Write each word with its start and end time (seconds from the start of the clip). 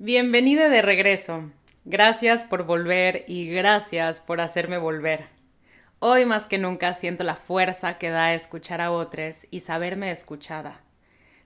Bienvenida 0.00 0.68
de 0.70 0.82
regreso. 0.82 1.52
Gracias 1.84 2.42
por 2.42 2.64
volver 2.64 3.24
y 3.28 3.46
gracias 3.46 4.20
por 4.20 4.40
hacerme 4.40 4.76
volver. 4.76 5.28
Hoy 6.00 6.26
más 6.26 6.48
que 6.48 6.58
nunca 6.58 6.94
siento 6.94 7.22
la 7.22 7.36
fuerza 7.36 7.96
que 7.96 8.10
da 8.10 8.34
escuchar 8.34 8.80
a 8.80 8.90
otros 8.90 9.46
y 9.52 9.60
saberme 9.60 10.10
escuchada. 10.10 10.80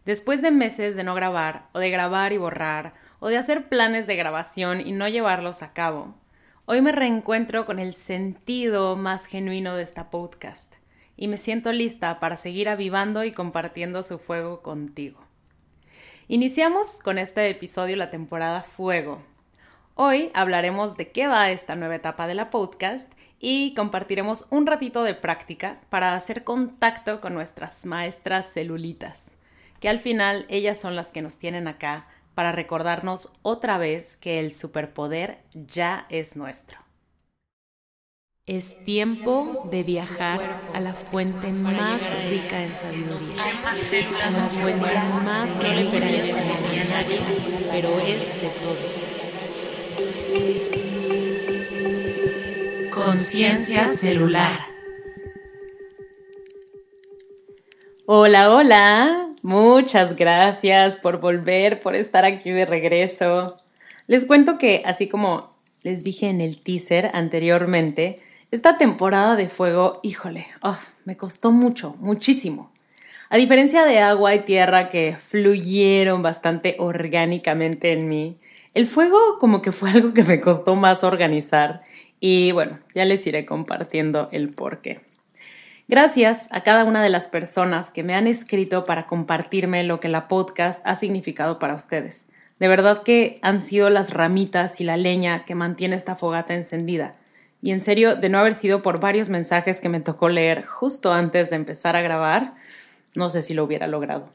Después 0.07 0.41
de 0.41 0.51
meses 0.51 0.97
de 0.97 1.05
no 1.05 1.15
grabar, 1.15 1.69
o 1.75 1.79
de 1.79 1.91
grabar 1.91 2.33
y 2.33 2.39
borrar, 2.39 2.95
o 3.21 3.29
de 3.29 3.37
hacer 3.37 3.69
planes 3.69 4.07
de 4.07 4.17
grabación 4.17 4.81
y 4.81 4.93
no 4.93 5.09
llevarlos 5.09 5.63
a 5.63 5.75
cabo, 5.75 6.15
hoy 6.65 6.81
me 6.81 6.93
reencuentro 6.93 7.67
con 7.67 7.79
el 7.79 7.93
sentido 7.93 8.97
más 8.97 9.27
genuino 9.27 9.77
de 9.77 9.83
esta 9.83 10.09
podcast 10.09 10.73
y 11.19 11.29
me 11.29 11.37
siento 11.37 11.71
lista 11.71 12.19
para 12.19 12.39
seguir 12.39 12.71
avivando 12.71 13.25
y 13.25 13.33
compartiendo 13.33 14.03
su 14.03 14.19
fuego 14.19 14.63
contigo. 14.63 15.28
Iniciamos 16.31 17.01
con 17.03 17.17
este 17.17 17.49
episodio 17.49 17.97
la 17.97 18.11
temporada 18.11 18.63
Fuego. 18.63 19.23
Hoy 19.95 20.31
hablaremos 20.35 20.99
de 20.99 21.11
qué 21.11 21.27
va 21.27 21.51
esta 21.51 21.75
nueva 21.75 21.95
etapa 21.95 22.27
de 22.27 22.35
la 22.35 22.51
podcast 22.51 23.11
y 23.41 23.73
compartiremos 23.73 24.45
un 24.51 24.67
ratito 24.67 25.05
de 25.05 25.15
práctica 25.15 25.81
para 25.89 26.15
hacer 26.15 26.45
contacto 26.45 27.23
con 27.23 27.33
nuestras 27.33 27.87
maestras 27.87 28.53
celulitas, 28.53 29.39
que 29.81 29.89
al 29.89 30.01
final 30.01 30.45
ellas 30.51 30.79
son 30.79 30.97
las 30.97 31.13
que 31.13 31.23
nos 31.23 31.39
tienen 31.39 31.67
acá 31.67 32.07
para 32.35 32.53
recordarnos 32.53 33.33
otra 33.41 33.79
vez 33.79 34.17
que 34.17 34.39
el 34.39 34.53
superpoder 34.53 35.39
ya 35.55 36.05
es 36.11 36.37
nuestro. 36.37 36.88
Es 38.49 38.83
tiempo 38.83 39.69
de 39.71 39.83
viajar 39.83 40.63
a 40.73 40.81
la 40.81 40.95
fuente 40.95 41.53
más 41.53 42.03
rica 42.31 42.65
en 42.65 42.75
sabiduría, 42.75 43.43
a 43.45 44.31
la 44.31 44.47
fuente 44.47 44.95
más 45.23 45.59
rica 45.59 45.99
en 45.99 46.89
nadie, 46.89 47.21
pero 47.71 47.91
es 48.01 48.27
de 48.41 48.49
todo. 48.63 48.79
Conciencia 53.05 53.87
celular. 53.87 54.61
Hola, 58.07 58.51
hola. 58.51 59.29
Muchas 59.43 60.17
gracias 60.17 60.97
por 60.97 61.21
volver, 61.21 61.81
por 61.81 61.95
estar 61.95 62.25
aquí 62.25 62.51
de 62.51 62.65
regreso. 62.65 63.61
Les 64.07 64.25
cuento 64.25 64.57
que, 64.57 64.81
así 64.87 65.07
como 65.07 65.55
les 65.83 66.03
dije 66.03 66.31
en 66.31 66.41
el 66.41 66.63
teaser 66.63 67.11
anteriormente, 67.13 68.23
esta 68.51 68.79
temporada 68.79 69.37
de 69.37 69.51
fuego, 69.51 70.01
híjole, 70.03 70.47
oh, 70.63 70.79
me 71.05 71.19
costó 71.19 71.53
mucho, 71.53 71.97
muchísimo. 72.01 72.73
A 73.29 73.37
diferencia 73.37 73.85
de 73.85 73.99
agua 73.99 74.35
y 74.35 74.41
tierra 74.41 74.89
que 74.89 75.17
fluyeron 75.19 76.23
bastante 76.23 76.77
orgánicamente 76.79 77.93
en 77.93 78.09
mí, 78.09 78.39
el 78.73 78.87
fuego 78.87 79.19
como 79.39 79.61
que 79.61 79.71
fue 79.71 79.91
algo 79.95 80.15
que 80.15 80.25
me 80.25 80.41
costó 80.41 80.77
más 80.77 81.05
organizar 81.05 81.83
y 82.21 82.53
bueno, 82.53 82.79
ya 82.95 83.05
les 83.05 83.27
iré 83.27 83.45
compartiendo 83.45 84.31
el 84.33 84.49
porqué. 84.49 85.03
Gracias 85.87 86.49
a 86.51 86.63
cada 86.63 86.85
una 86.85 87.03
de 87.03 87.11
las 87.11 87.29
personas 87.29 87.91
que 87.91 88.03
me 88.03 88.15
han 88.15 88.27
escrito 88.27 88.87
para 88.87 89.07
compartirme 89.07 89.85
lo 89.85 90.01
que 90.01 90.09
la 90.09 90.27
podcast 90.27 90.81
ha 90.87 90.95
significado 90.95 91.59
para 91.59 91.75
ustedes. 91.75 92.25
De 92.59 92.69
verdad 92.69 93.03
que 93.03 93.39
han 93.43 93.61
sido 93.61 93.91
las 93.91 94.15
ramitas 94.15 94.81
y 94.81 94.85
la 94.85 94.97
leña 94.97 95.45
que 95.45 95.55
mantiene 95.55 95.97
esta 95.97 96.17
fogata 96.17 96.55
encendida 96.55 97.15
y 97.61 97.73
en 97.73 97.81
serio, 97.81 98.17
de 98.17 98.29
no 98.29 98.39
haber 98.39 98.55
sido 98.55 98.83
por 98.83 99.01
varios 99.01 99.29
mensajes 99.29 99.81
que 99.81 99.89
me 99.89 100.01
tocó 100.01 100.29
leer 100.29 100.65
justo 100.65 101.13
antes 101.13 101.51
de 101.51 101.57
empezar 101.57 101.97
a 101.97 102.03
grabar, 102.03 102.55
no 103.15 103.31
sé 103.31 103.43
si 103.43 103.55
lo 103.55 103.65
hubiera 103.65 103.89
logrado. 103.89 104.29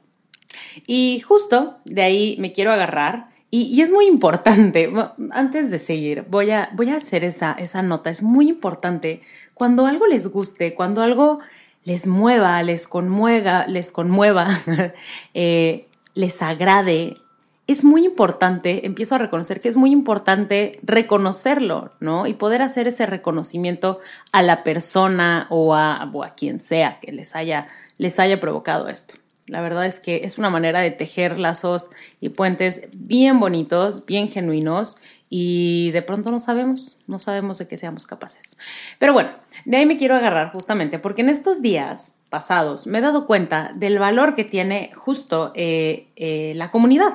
Y 0.87 1.21
justo 1.21 1.77
de 1.85 2.01
ahí 2.01 2.35
me 2.39 2.51
quiero 2.51 2.71
agarrar. 2.71 3.27
Y, 3.49 3.81
es 3.81 3.91
muy 3.91 4.07
importante, 4.07 4.91
antes 5.31 5.69
de 5.69 5.79
seguir, 5.79 6.25
voy 6.27 6.51
a, 6.51 6.69
voy 6.73 6.89
a 6.89 6.97
hacer 6.97 7.23
esa, 7.23 7.53
esa 7.53 7.81
nota. 7.81 8.09
Es 8.09 8.23
muy 8.23 8.49
importante 8.49 9.21
cuando 9.53 9.85
algo 9.85 10.07
les 10.07 10.27
guste, 10.27 10.73
cuando 10.73 11.01
algo 11.01 11.39
les 11.83 12.07
mueva, 12.07 12.61
les 12.63 12.87
conmueva, 12.87 13.67
les 13.67 13.91
conmueva, 13.91 14.47
eh, 15.33 15.87
les 16.13 16.41
agrade, 16.41 17.17
es 17.65 17.85
muy 17.85 18.05
importante, 18.05 18.85
empiezo 18.85 19.15
a 19.15 19.19
reconocer 19.19 19.61
que 19.61 19.69
es 19.69 19.77
muy 19.77 19.91
importante 19.91 20.79
reconocerlo, 20.83 21.93
¿no? 22.01 22.27
Y 22.27 22.33
poder 22.33 22.61
hacer 22.61 22.87
ese 22.87 23.05
reconocimiento 23.05 23.99
a 24.33 24.41
la 24.41 24.63
persona 24.63 25.47
o 25.49 25.73
a, 25.73 26.11
quien 26.35 26.59
sea 26.59 26.99
que 26.99 27.11
les 27.11 27.35
haya, 27.35 27.67
les 27.97 28.19
haya 28.19 28.39
provocado 28.39 28.89
esto. 28.89 29.15
La 29.47 29.61
verdad 29.61 29.85
es 29.85 29.99
que 29.99 30.21
es 30.23 30.37
una 30.37 30.49
manera 30.49 30.79
de 30.81 30.91
tejer 30.91 31.39
lazos 31.39 31.89
y 32.19 32.29
puentes 32.29 32.81
bien 32.93 33.39
bonitos, 33.39 34.05
bien 34.05 34.29
genuinos 34.29 34.97
y 35.29 35.91
de 35.91 36.01
pronto 36.01 36.31
no 36.31 36.39
sabemos, 36.39 36.99
no 37.07 37.19
sabemos 37.19 37.57
de 37.57 37.67
qué 37.67 37.77
seamos 37.77 38.05
capaces. 38.05 38.55
Pero 38.99 39.13
bueno, 39.13 39.31
de 39.65 39.77
ahí 39.77 39.85
me 39.85 39.97
quiero 39.97 40.15
agarrar 40.15 40.51
justamente 40.51 40.99
porque 40.99 41.21
en 41.21 41.29
estos 41.29 41.61
días 41.61 42.15
pasados 42.29 42.87
me 42.87 42.99
he 42.99 43.01
dado 43.01 43.25
cuenta 43.25 43.71
del 43.75 43.99
valor 43.99 44.35
que 44.35 44.43
tiene 44.43 44.91
justo 44.95 45.51
eh, 45.55 46.07
eh, 46.15 46.53
la 46.55 46.71
comunidad, 46.71 47.13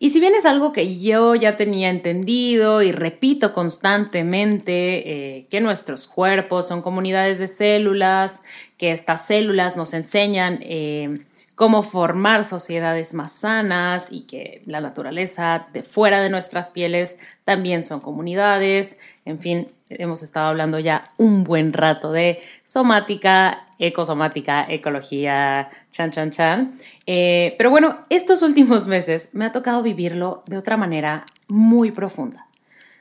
y 0.00 0.10
si 0.10 0.20
bien 0.20 0.34
es 0.34 0.46
algo 0.46 0.72
que 0.72 0.98
yo 0.98 1.34
ya 1.34 1.56
tenía 1.56 1.88
entendido 1.88 2.82
y 2.82 2.92
repito 2.92 3.52
constantemente, 3.52 5.38
eh, 5.38 5.46
que 5.50 5.60
nuestros 5.60 6.06
cuerpos 6.06 6.68
son 6.68 6.82
comunidades 6.82 7.38
de 7.38 7.48
células, 7.48 8.42
que 8.76 8.92
estas 8.92 9.26
células 9.26 9.76
nos 9.76 9.94
enseñan 9.94 10.60
eh, 10.62 11.20
cómo 11.56 11.82
formar 11.82 12.44
sociedades 12.44 13.12
más 13.12 13.32
sanas 13.32 14.08
y 14.12 14.20
que 14.22 14.62
la 14.66 14.80
naturaleza 14.80 15.66
de 15.72 15.82
fuera 15.82 16.20
de 16.20 16.30
nuestras 16.30 16.68
pieles 16.68 17.16
también 17.44 17.82
son 17.82 17.98
comunidades. 17.98 18.98
En 19.24 19.40
fin, 19.40 19.66
hemos 19.90 20.22
estado 20.22 20.48
hablando 20.48 20.78
ya 20.78 21.04
un 21.16 21.44
buen 21.44 21.72
rato 21.72 22.12
de 22.12 22.40
somática, 22.64 23.66
ecosomática, 23.78 24.66
ecología, 24.68 25.70
chan, 25.92 26.10
chan, 26.10 26.30
chan. 26.30 26.74
Eh, 27.06 27.54
pero 27.58 27.70
bueno, 27.70 27.98
estos 28.10 28.42
últimos 28.42 28.86
meses 28.86 29.30
me 29.32 29.44
ha 29.44 29.52
tocado 29.52 29.82
vivirlo 29.82 30.42
de 30.46 30.58
otra 30.58 30.76
manera 30.76 31.26
muy 31.48 31.90
profunda. 31.90 32.46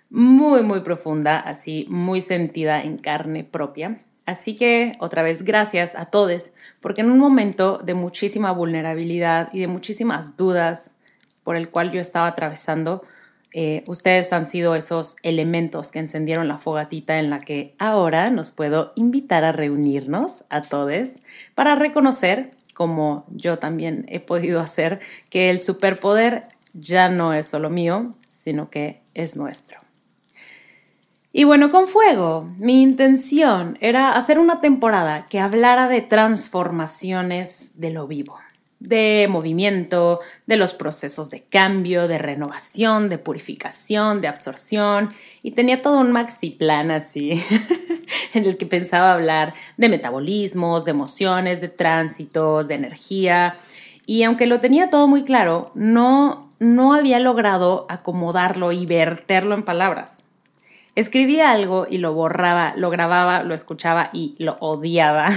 Muy, 0.10 0.64
muy 0.64 0.82
profunda, 0.82 1.40
así, 1.40 1.86
muy 1.90 2.22
sentida 2.22 2.82
en 2.82 2.98
carne 2.98 3.44
propia. 3.44 3.98
Así 4.26 4.56
que 4.56 4.92
otra 5.00 5.24
vez 5.24 5.44
gracias 5.44 5.96
a 5.96 6.06
todos, 6.06 6.52
porque 6.82 7.02
en 7.02 7.12
un 7.12 7.20
momento 7.20 7.78
de 7.78 7.94
muchísima 7.94 8.52
vulnerabilidad 8.52 9.50
y 9.54 9.60
de 9.60 9.68
muchísimas 9.68 10.38
dudas 10.38 10.96
por 11.44 11.56
el 11.56 11.70
cual 11.70 11.92
yo 11.92 12.02
estaba 12.02 12.28
atravesando, 12.28 13.04
eh, 13.54 13.84
ustedes 13.88 14.34
han 14.34 14.46
sido 14.46 14.76
esos 14.76 15.16
elementos 15.24 15.92
que 15.92 16.00
encendieron 16.00 16.48
la 16.48 16.58
fogatita 16.58 17.18
en 17.18 17.30
la 17.30 17.42
que 17.42 17.76
ahora 17.80 18.30
nos 18.30 18.52
puedo 18.52 18.92
invitar 18.96 19.44
a 19.44 19.52
reunirnos 19.52 20.44
a 20.50 20.62
todos 20.62 21.18
para 21.56 21.76
reconocer, 21.76 22.52
como 22.74 23.26
yo 23.30 23.58
también 23.58 24.06
he 24.10 24.20
podido 24.20 24.60
hacer, 24.60 25.00
que 25.30 25.50
el 25.50 25.60
superpoder 25.60 26.44
ya 26.74 27.10
no 27.10 27.34
es 27.34 27.48
solo 27.48 27.70
mío, 27.70 28.16
sino 28.30 28.70
que 28.70 29.02
es 29.14 29.36
nuestro. 29.36 29.78
Y 31.34 31.44
bueno, 31.44 31.70
con 31.70 31.88
fuego, 31.88 32.48
mi 32.58 32.82
intención 32.82 33.78
era 33.82 34.14
hacer 34.14 34.40
una 34.40 34.62
temporada 34.62 35.28
que 35.28 35.40
hablara 35.40 35.88
de 35.88 36.02
transformaciones 36.02 37.80
de 37.80 37.92
lo 37.92 38.08
vivo, 38.08 38.40
de 38.80 39.28
movimiento, 39.30 40.20
de 40.46 40.58
los 40.58 40.74
procesos 40.74 41.30
de 41.30 41.42
cambio, 41.44 42.08
de 42.08 42.18
renovación, 42.18 43.10
de 43.10 43.18
purificación, 43.18 44.22
de 44.22 44.28
absorción, 44.28 45.14
y 45.42 45.52
tenía 45.52 45.82
todo 45.82 46.00
un 46.00 46.12
maxi 46.12 46.52
plan 46.52 46.92
así, 46.92 47.42
en 48.34 48.46
el 48.46 48.58
que 48.58 48.66
pensaba 48.66 49.14
hablar 49.14 49.54
de 49.78 49.90
metabolismos, 49.90 50.86
de 50.86 50.92
emociones, 50.92 51.62
de 51.62 51.70
tránsitos, 51.70 52.68
de 52.68 52.76
energía, 52.76 53.56
y 54.06 54.24
aunque 54.24 54.48
lo 54.48 54.60
tenía 54.60 54.90
todo 54.90 55.08
muy 55.08 55.26
claro, 55.26 55.72
no, 55.76 56.50
no 56.60 56.94
había 56.94 57.20
logrado 57.20 57.86
acomodarlo 57.90 58.72
y 58.72 58.86
verterlo 58.86 59.54
en 59.54 59.64
palabras. 59.64 60.24
Escribía 60.98 61.52
algo 61.52 61.86
y 61.88 62.00
lo 62.00 62.16
borraba, 62.16 62.74
lo 62.76 62.90
grababa, 62.90 63.44
lo 63.44 63.54
escuchaba 63.54 64.10
y 64.14 64.34
lo 64.40 64.58
odiaba. 64.62 65.28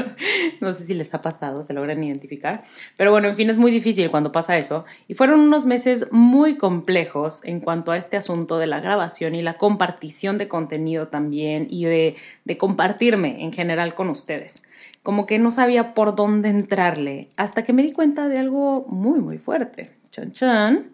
no 0.60 0.74
sé 0.74 0.84
si 0.84 0.92
les 0.92 1.14
ha 1.14 1.22
pasado, 1.22 1.62
se 1.62 1.72
logran 1.72 2.04
identificar. 2.04 2.62
Pero 2.98 3.10
bueno, 3.10 3.26
en 3.26 3.34
fin, 3.34 3.48
es 3.48 3.56
muy 3.56 3.70
difícil 3.70 4.10
cuando 4.10 4.32
pasa 4.32 4.58
eso. 4.58 4.84
Y 5.06 5.14
fueron 5.14 5.40
unos 5.40 5.64
meses 5.64 6.08
muy 6.12 6.58
complejos 6.58 7.40
en 7.44 7.60
cuanto 7.60 7.90
a 7.90 7.96
este 7.96 8.18
asunto 8.18 8.58
de 8.58 8.66
la 8.66 8.80
grabación 8.80 9.34
y 9.34 9.40
la 9.40 9.54
compartición 9.54 10.36
de 10.36 10.46
contenido 10.46 11.08
también 11.08 11.68
y 11.70 11.86
de, 11.86 12.16
compartirme 12.58 13.42
en 13.42 13.54
general 13.54 13.94
con 13.94 14.10
ustedes. 14.10 14.62
Como 15.02 15.24
que 15.24 15.38
no 15.38 15.50
sabía 15.50 15.94
por 15.94 16.16
dónde 16.16 16.50
entrarle 16.50 17.30
hasta 17.38 17.64
que 17.64 17.72
me 17.72 17.82
di 17.82 17.92
cuenta 17.92 18.28
de 18.28 18.40
algo 18.40 18.84
muy, 18.90 19.20
muy 19.20 19.38
fuerte. 19.38 19.90
Chan, 20.10 20.32
chan. 20.32 20.92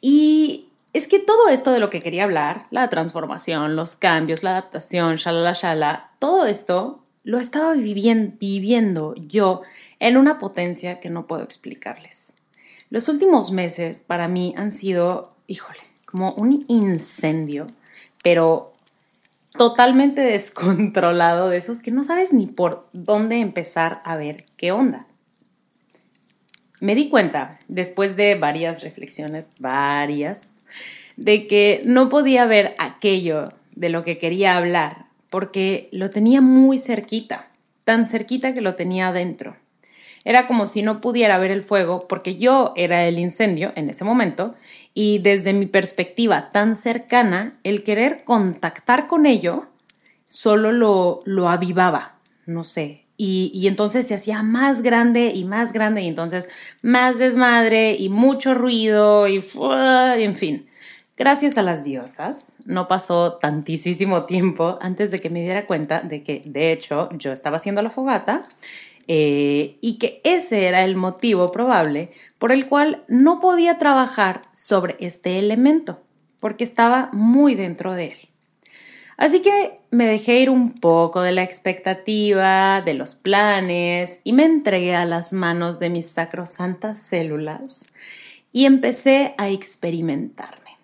Y 0.00 0.69
es 0.92 1.06
que 1.06 1.18
todo 1.18 1.48
esto 1.48 1.72
de 1.72 1.78
lo 1.78 1.90
que 1.90 2.02
quería 2.02 2.24
hablar, 2.24 2.66
la 2.70 2.88
transformación, 2.88 3.76
los 3.76 3.96
cambios, 3.96 4.42
la 4.42 4.50
adaptación, 4.50 5.16
shalala, 5.16 5.52
shala, 5.52 6.10
todo 6.18 6.46
esto 6.46 7.04
lo 7.22 7.38
estaba 7.38 7.74
viviendo 7.74 9.14
yo 9.14 9.62
en 10.00 10.16
una 10.16 10.38
potencia 10.38 10.98
que 10.98 11.10
no 11.10 11.26
puedo 11.26 11.44
explicarles. 11.44 12.32
Los 12.88 13.08
últimos 13.08 13.52
meses 13.52 14.00
para 14.00 14.26
mí 14.26 14.54
han 14.56 14.72
sido, 14.72 15.32
híjole, 15.46 15.78
como 16.06 16.32
un 16.32 16.64
incendio, 16.68 17.66
pero 18.24 18.72
totalmente 19.52 20.20
descontrolado 20.22 21.50
de 21.50 21.58
esos 21.58 21.80
que 21.80 21.92
no 21.92 22.02
sabes 22.02 22.32
ni 22.32 22.46
por 22.46 22.88
dónde 22.92 23.40
empezar 23.40 24.02
a 24.04 24.16
ver 24.16 24.44
qué 24.56 24.72
onda. 24.72 25.06
Me 26.80 26.94
di 26.94 27.08
cuenta, 27.08 27.58
después 27.68 28.16
de 28.16 28.34
varias 28.34 28.82
reflexiones, 28.82 29.50
varias, 29.58 30.62
de 31.16 31.46
que 31.46 31.82
no 31.84 32.08
podía 32.08 32.46
ver 32.46 32.74
aquello 32.78 33.44
de 33.76 33.90
lo 33.90 34.02
que 34.02 34.16
quería 34.16 34.56
hablar, 34.56 35.06
porque 35.28 35.88
lo 35.92 36.10
tenía 36.10 36.40
muy 36.40 36.78
cerquita, 36.78 37.50
tan 37.84 38.06
cerquita 38.06 38.54
que 38.54 38.62
lo 38.62 38.74
tenía 38.74 39.08
adentro. 39.08 39.56
Era 40.24 40.46
como 40.46 40.66
si 40.66 40.82
no 40.82 41.00
pudiera 41.00 41.38
ver 41.38 41.50
el 41.50 41.62
fuego 41.62 42.06
porque 42.08 42.36
yo 42.36 42.72
era 42.76 43.06
el 43.06 43.18
incendio 43.18 43.72
en 43.74 43.88
ese 43.88 44.04
momento 44.04 44.54
y 44.92 45.18
desde 45.18 45.52
mi 45.52 45.66
perspectiva 45.66 46.50
tan 46.50 46.76
cercana, 46.76 47.58
el 47.64 47.82
querer 47.84 48.24
contactar 48.24 49.06
con 49.06 49.24
ello 49.24 49.70
solo 50.28 50.72
lo, 50.72 51.20
lo 51.24 51.48
avivaba, 51.48 52.18
no 52.46 52.64
sé. 52.64 53.04
Y, 53.22 53.68
entonces 53.68 54.06
se 54.06 54.14
hacía 54.14 54.42
más 54.42 54.80
grande 54.80 55.32
y 55.34 55.44
más 55.44 55.74
grande 55.74 56.00
y 56.00 56.08
entonces 56.08 56.48
más 56.80 57.18
desmadre 57.18 57.94
y 57.98 58.08
mucho 58.08 58.54
ruido 58.54 59.28
y 59.28 59.42
en 60.22 60.36
fin. 60.36 60.66
Gracias 61.18 61.58
a 61.58 61.62
las 61.62 61.84
diosas, 61.84 62.54
no 62.64 62.88
pasó 62.88 63.34
tantísimo 63.34 64.24
tiempo 64.24 64.78
antes 64.80 65.10
de 65.10 65.20
que 65.20 65.28
me 65.28 65.42
diera 65.42 65.66
cuenta 65.66 66.00
de 66.00 66.22
que, 66.22 66.40
de 66.46 66.72
hecho, 66.72 67.10
yo 67.12 67.30
estaba 67.32 67.56
haciendo 67.56 67.82
la 67.82 67.90
fogata 67.90 68.48
eh, 69.06 69.76
y 69.82 69.98
que 69.98 70.22
ese 70.24 70.64
era 70.64 70.82
el 70.82 70.96
motivo 70.96 71.52
probable 71.52 72.12
por 72.38 72.52
el 72.52 72.70
cual 72.70 73.04
no 73.06 73.38
podía 73.38 73.76
trabajar 73.76 74.44
sobre 74.54 74.96
este 74.98 75.38
elemento, 75.38 76.00
porque 76.40 76.64
estaba 76.64 77.10
muy 77.12 77.54
dentro 77.54 77.92
de 77.92 78.12
él. 78.12 78.29
Así 79.20 79.40
que 79.42 79.78
me 79.92 80.06
dejé 80.06 80.40
ir 80.40 80.50
un 80.50 80.72
poco 80.72 81.22
de 81.22 81.30
la 81.30 81.44
expectativa, 81.44 82.82
de 82.82 82.94
los 82.94 83.14
planes, 83.14 84.18
y 84.24 84.32
me 84.32 84.44
entregué 84.44 84.96
a 84.96 85.04
las 85.04 85.32
manos 85.32 85.78
de 85.78 85.90
mis 85.90 86.06
sacrosantas 86.06 86.98
células 86.98 87.84
y 88.52 88.64
empecé 88.64 89.34
a 89.38 89.48
experimentarme. 89.48 90.78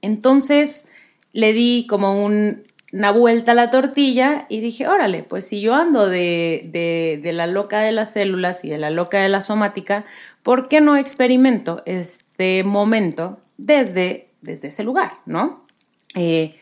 Entonces 0.00 0.86
le 1.32 1.52
di 1.52 1.86
como 1.86 2.24
un 2.24 2.62
una 2.92 3.12
vuelta 3.12 3.52
a 3.52 3.54
la 3.54 3.70
tortilla 3.70 4.46
y 4.48 4.60
dije, 4.60 4.88
órale, 4.88 5.22
pues 5.22 5.46
si 5.46 5.60
yo 5.60 5.74
ando 5.74 6.08
de, 6.08 7.20
la 7.22 7.46
loca 7.46 7.80
de 7.80 7.92
las 7.92 8.12
células 8.12 8.64
y 8.64 8.70
de 8.70 8.78
la 8.78 8.90
loca 8.90 9.20
de 9.20 9.28
la 9.28 9.42
somática, 9.42 10.04
¿por 10.42 10.68
qué 10.68 10.80
no 10.80 10.96
experimento 10.96 11.82
este 11.86 12.64
momento 12.64 13.38
desde, 13.58 14.28
desde 14.42 14.68
ese 14.68 14.82
lugar, 14.82 15.12
no? 15.24 15.66
Eh, 16.16 16.56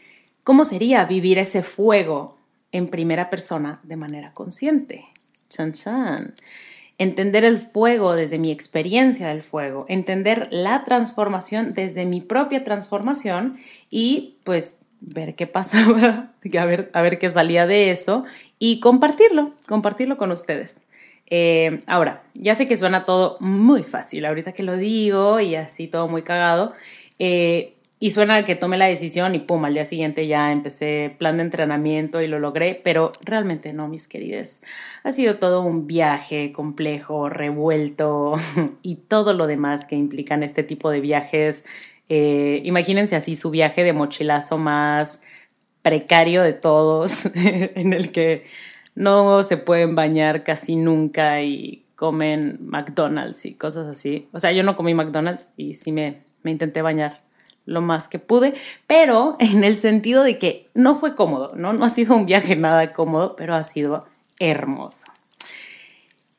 ¿Cómo 0.49 0.65
sería 0.65 1.05
vivir 1.05 1.37
ese 1.37 1.63
fuego 1.63 2.39
en 2.73 2.89
primera 2.89 3.29
persona 3.29 3.81
de 3.83 3.97
manera 3.97 4.33
consciente? 4.33 5.05
Chan, 5.51 5.75
chan. 5.75 6.35
Entender 6.97 7.45
el 7.45 7.59
fuego 7.59 8.15
desde 8.15 8.39
mi 8.39 8.51
experiencia 8.51 9.29
del 9.29 9.43
fuego, 9.43 9.85
entender 9.91 10.49
la 10.51 10.85
transformación 10.85 11.75
desde 11.75 12.07
mi 12.07 12.23
propia 12.23 12.65
transformación 12.65 13.59
y 13.91 14.39
pues 14.45 14.79
ver 15.03 15.35
qué 15.35 15.47
pasaba, 15.47 16.33
a 16.59 16.65
ver, 16.65 16.91
a 16.95 17.03
ver 17.03 17.19
qué 17.19 17.29
salía 17.29 17.67
de 17.67 17.91
eso 17.91 18.25
y 18.59 18.81
compartirlo, 18.81 19.53
compartirlo 19.67 20.17
con 20.17 20.33
ustedes. 20.33 20.87
Eh, 21.27 21.83
ahora, 21.87 22.23
ya 22.33 22.55
sé 22.55 22.67
que 22.67 22.79
suena 22.79 23.05
todo 23.05 23.37
muy 23.41 23.83
fácil 23.83 24.25
ahorita 24.25 24.53
que 24.53 24.63
lo 24.63 24.79
digo 24.79 25.41
y 25.41 25.57
así 25.57 25.89
todo 25.89 26.09
muy 26.09 26.23
cagado. 26.23 26.73
Eh, 27.19 27.75
y 28.01 28.11
suena 28.11 28.45
que 28.45 28.55
tomé 28.55 28.79
la 28.79 28.87
decisión 28.87 29.35
y 29.35 29.41
pum, 29.41 29.65
al 29.65 29.75
día 29.75 29.85
siguiente 29.85 30.27
ya 30.27 30.53
empecé 30.53 31.15
plan 31.19 31.39
de 31.39 31.45
entrenamiento 31.45 32.23
y 32.23 32.29
lo 32.29 32.39
logré, 32.39 32.81
pero 32.83 33.13
realmente 33.25 33.73
no, 33.73 33.89
mis 33.89 34.07
queridas. 34.07 34.61
Ha 35.05 35.13
sido 35.13 35.37
todo 35.37 35.63
un 35.63 35.87
viaje 35.87 36.53
complejo, 36.53 37.29
revuelto 37.29 38.35
y 38.83 38.97
todo 38.97 39.35
lo 39.35 39.47
demás 39.47 39.85
que 39.85 39.97
implican 39.97 40.43
este 40.43 40.63
tipo 40.63 40.91
de 40.91 41.01
viajes 41.01 41.65
eh, 42.09 42.63
imagínense 42.65 43.17
así 43.17 43.37
su 43.37 43.51
viaje 43.51 43.85
de 43.85 43.93
mochilazo 43.93 44.59
más 44.59 45.21
precario 45.83 46.43
de 46.43 46.53
todos, 46.55 47.27
en 47.35 47.93
el 47.93 48.13
que 48.13 48.47
no 48.95 49.43
se 49.43 49.57
pueden 49.57 49.95
bañar 49.95 50.43
casi 50.43 50.77
nunca 50.77 51.43
y 51.43 51.85
comen 51.97 52.59
McDonald's 52.61 53.45
y 53.45 53.55
cosas 53.55 53.87
así. 53.87 54.29
O 54.33 54.39
sea, 54.39 54.53
yo 54.53 54.63
no 54.63 54.77
comí 54.77 54.95
McDonald's 54.95 55.53
y 55.57 55.75
sí 55.75 55.93
me, 55.93 56.23
me 56.43 56.51
intenté 56.51 56.83
bañar 56.83 57.23
lo 57.69 57.83
más 57.83 58.09
que 58.09 58.19
pude, 58.19 58.55
pero 58.87 59.37
en 59.41 59.63
el 59.63 59.77
sentido 59.77 60.25
de 60.25 60.39
que 60.39 60.69
no 60.75 60.97
fue 60.97 61.15
cómodo, 61.15 61.53
¿no? 61.55 61.73
No 61.73 61.85
ha 61.85 61.91
sido 61.91 62.17
un 62.17 62.27
viaje 62.27 62.57
nada 62.57 62.93
cómodo, 62.93 63.37
pero 63.37 63.55
ha 63.55 63.63
sido 63.63 64.07
hermoso. 64.41 65.05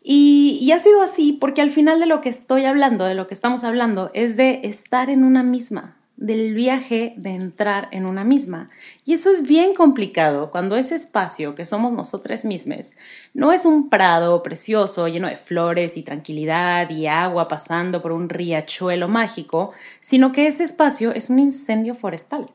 Y, 0.01 0.71
ha 0.71 0.79
sido 0.79 1.01
así 1.01 1.33
porque 1.33 1.61
al 1.61 1.71
final 1.71 1.99
de 1.99 2.07
lo 2.07 2.21
que 2.21 2.29
estoy 2.29 2.65
hablando, 2.65 3.05
de 3.05 3.15
lo 3.15 3.27
que 3.27 3.33
estamos 3.33 3.63
hablando, 3.63 4.09
es 4.13 4.37
de 4.37 4.61
estar 4.63 5.09
en 5.09 5.23
una 5.23 5.43
misma, 5.43 5.97
del 6.19 6.53
viaje 6.53 7.13
de 7.15 7.29
entrar 7.29 7.87
en 7.91 8.05
una 8.05 8.25
misma. 8.25 8.69
Y 9.05 9.13
eso 9.13 9.31
es 9.31 9.43
bien 9.43 9.73
complicado 9.73 10.51
cuando 10.51 10.75
ese 10.75 10.95
espacio 10.95 11.55
que 11.55 11.65
somos 11.65 11.93
nosotras 11.93 12.43
mismas 12.43 12.93
no 13.33 13.53
es 13.53 13.63
un 13.63 13.89
prado 13.89 14.43
precioso 14.43 15.07
lleno 15.07 15.29
de 15.29 15.37
flores 15.37 15.95
y 15.95 16.03
tranquilidad 16.03 16.89
y 16.89 17.07
agua 17.07 17.47
pasando 17.47 18.01
por 18.01 18.11
un 18.11 18.27
riachuelo 18.27 19.07
mágico, 19.07 19.73
sino 20.01 20.33
que 20.33 20.47
ese 20.47 20.65
espacio 20.65 21.13
es 21.13 21.29
un 21.29 21.39
incendio 21.39 21.95
forestal. 21.95 22.51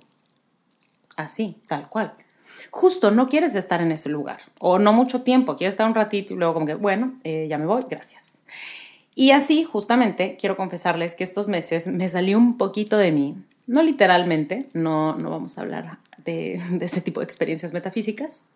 Así, 1.17 1.57
tal 1.67 1.89
cual 1.89 2.13
justo 2.71 3.13
no 3.13 3.29
quieres 3.29 3.55
estar 3.55 3.81
en 3.81 3.93
ese 3.93 4.09
lugar 4.09 4.41
o 4.59 4.81
no 4.81 4.93
mucho 4.93 5.23
tiempo, 5.23 5.57
quieres 5.57 5.75
estar 5.75 5.87
un 5.87 5.95
ratito 5.95 6.35
y 6.35 6.37
luego 6.37 6.55
como 6.55 6.67
que, 6.67 6.75
bueno, 6.75 7.15
eh, 7.23 7.47
ya 7.49 7.57
me 7.57 7.67
voy, 7.67 7.83
gracias. 7.89 8.43
Y 9.15 9.31
así, 9.31 9.63
justamente, 9.63 10.37
quiero 10.41 10.57
confesarles 10.57 11.15
que 11.15 11.23
estos 11.23 11.47
meses 11.47 11.87
me 11.87 12.09
salió 12.09 12.37
un 12.37 12.59
poquito 12.59 12.97
de 12.97 13.13
mí, 13.13 13.37
no 13.67 13.83
literalmente, 13.83 14.69
no, 14.73 15.17
no 15.17 15.31
vamos 15.31 15.57
a 15.57 15.63
hablar 15.63 15.99
de, 16.19 16.61
ese 16.81 17.01
tipo 17.01 17.21
de 17.21 17.25
experiencias 17.25 17.73
metafísicas, 17.73 18.51